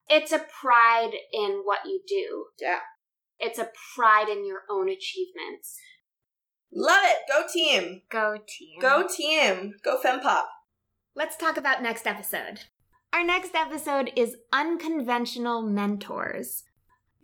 [0.06, 2.80] it's a pride in what you do Yeah.
[3.38, 5.78] it's a pride in your own achievements
[6.74, 7.18] Love it.
[7.28, 8.02] Go team.
[8.10, 8.80] Go team.
[8.80, 9.74] Go team.
[9.84, 10.44] Go FemPop.
[11.14, 12.60] Let's talk about next episode.
[13.12, 16.64] Our next episode is Unconventional Mentors.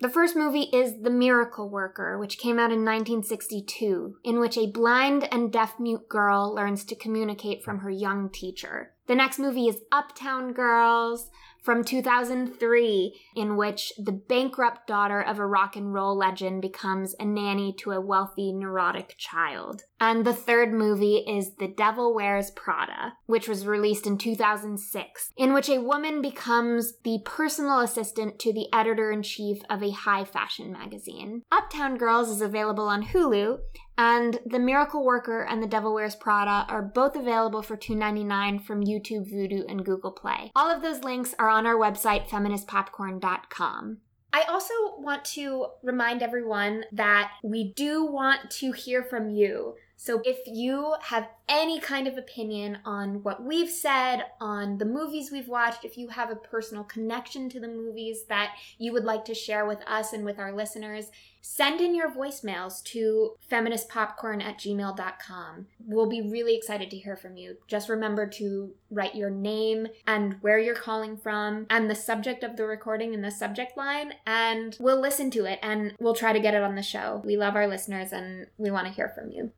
[0.01, 4.70] The first movie is The Miracle Worker, which came out in 1962, in which a
[4.70, 8.92] blind and deaf mute girl learns to communicate from her young teacher.
[9.07, 11.30] The next movie is Uptown Girls
[11.68, 17.26] from 2003, in which the bankrupt daughter of a rock and roll legend becomes a
[17.26, 19.82] nanny to a wealthy, neurotic child.
[20.00, 25.52] And the third movie is The Devil Wears Prada, which was released in 2006, in
[25.52, 30.24] which a woman becomes the personal assistant to the editor in chief of a high
[30.24, 31.42] fashion magazine.
[31.52, 33.58] Uptown Girls is available on Hulu,
[33.99, 38.84] and The Miracle Worker and The Devil Wears Prada are both available for $2.99 from
[38.84, 40.53] YouTube, Vudu, and Google Play.
[40.55, 43.99] All of those links are on our website, feministpopcorn.com.
[44.32, 49.74] I also want to remind everyone that we do want to hear from you.
[49.96, 55.32] So if you have any kind of opinion on what we've said, on the movies
[55.32, 59.24] we've watched, if you have a personal connection to the movies that you would like
[59.24, 61.11] to share with us and with our listeners,
[61.51, 65.66] send in your voicemails to feministpopcorn at gmail.com.
[65.80, 67.57] We'll be really excited to hear from you.
[67.66, 72.57] Just remember to write your name and where you're calling from and the subject of
[72.57, 76.40] the recording in the subject line, and we'll listen to it and we'll try to
[76.40, 77.22] get it on the show.
[77.24, 79.53] We love our listeners and we want to hear from you.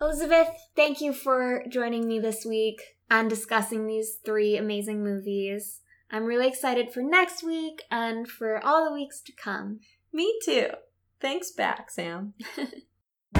[0.00, 2.80] Elizabeth, thank you for joining me this week
[3.10, 5.80] and discussing these three amazing movies.
[6.12, 9.80] I'm really excited for next week and for all the weeks to come.
[10.12, 10.68] Me too.
[11.24, 12.34] Thanks back, Sam.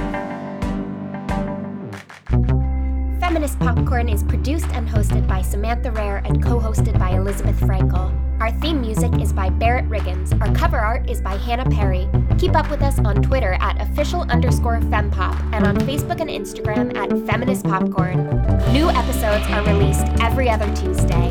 [3.20, 8.18] Feminist Popcorn is produced and hosted by Samantha Rare and co hosted by Elizabeth Frankel.
[8.40, 10.32] Our theme music is by Barrett Riggins.
[10.40, 12.08] Our cover art is by Hannah Perry.
[12.38, 16.96] Keep up with us on Twitter at official underscore fempop and on Facebook and Instagram
[16.96, 18.28] at Feminist Popcorn.
[18.72, 21.30] New episodes are released every other Tuesday.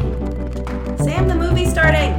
[1.04, 2.14] Sam, the movie's starting.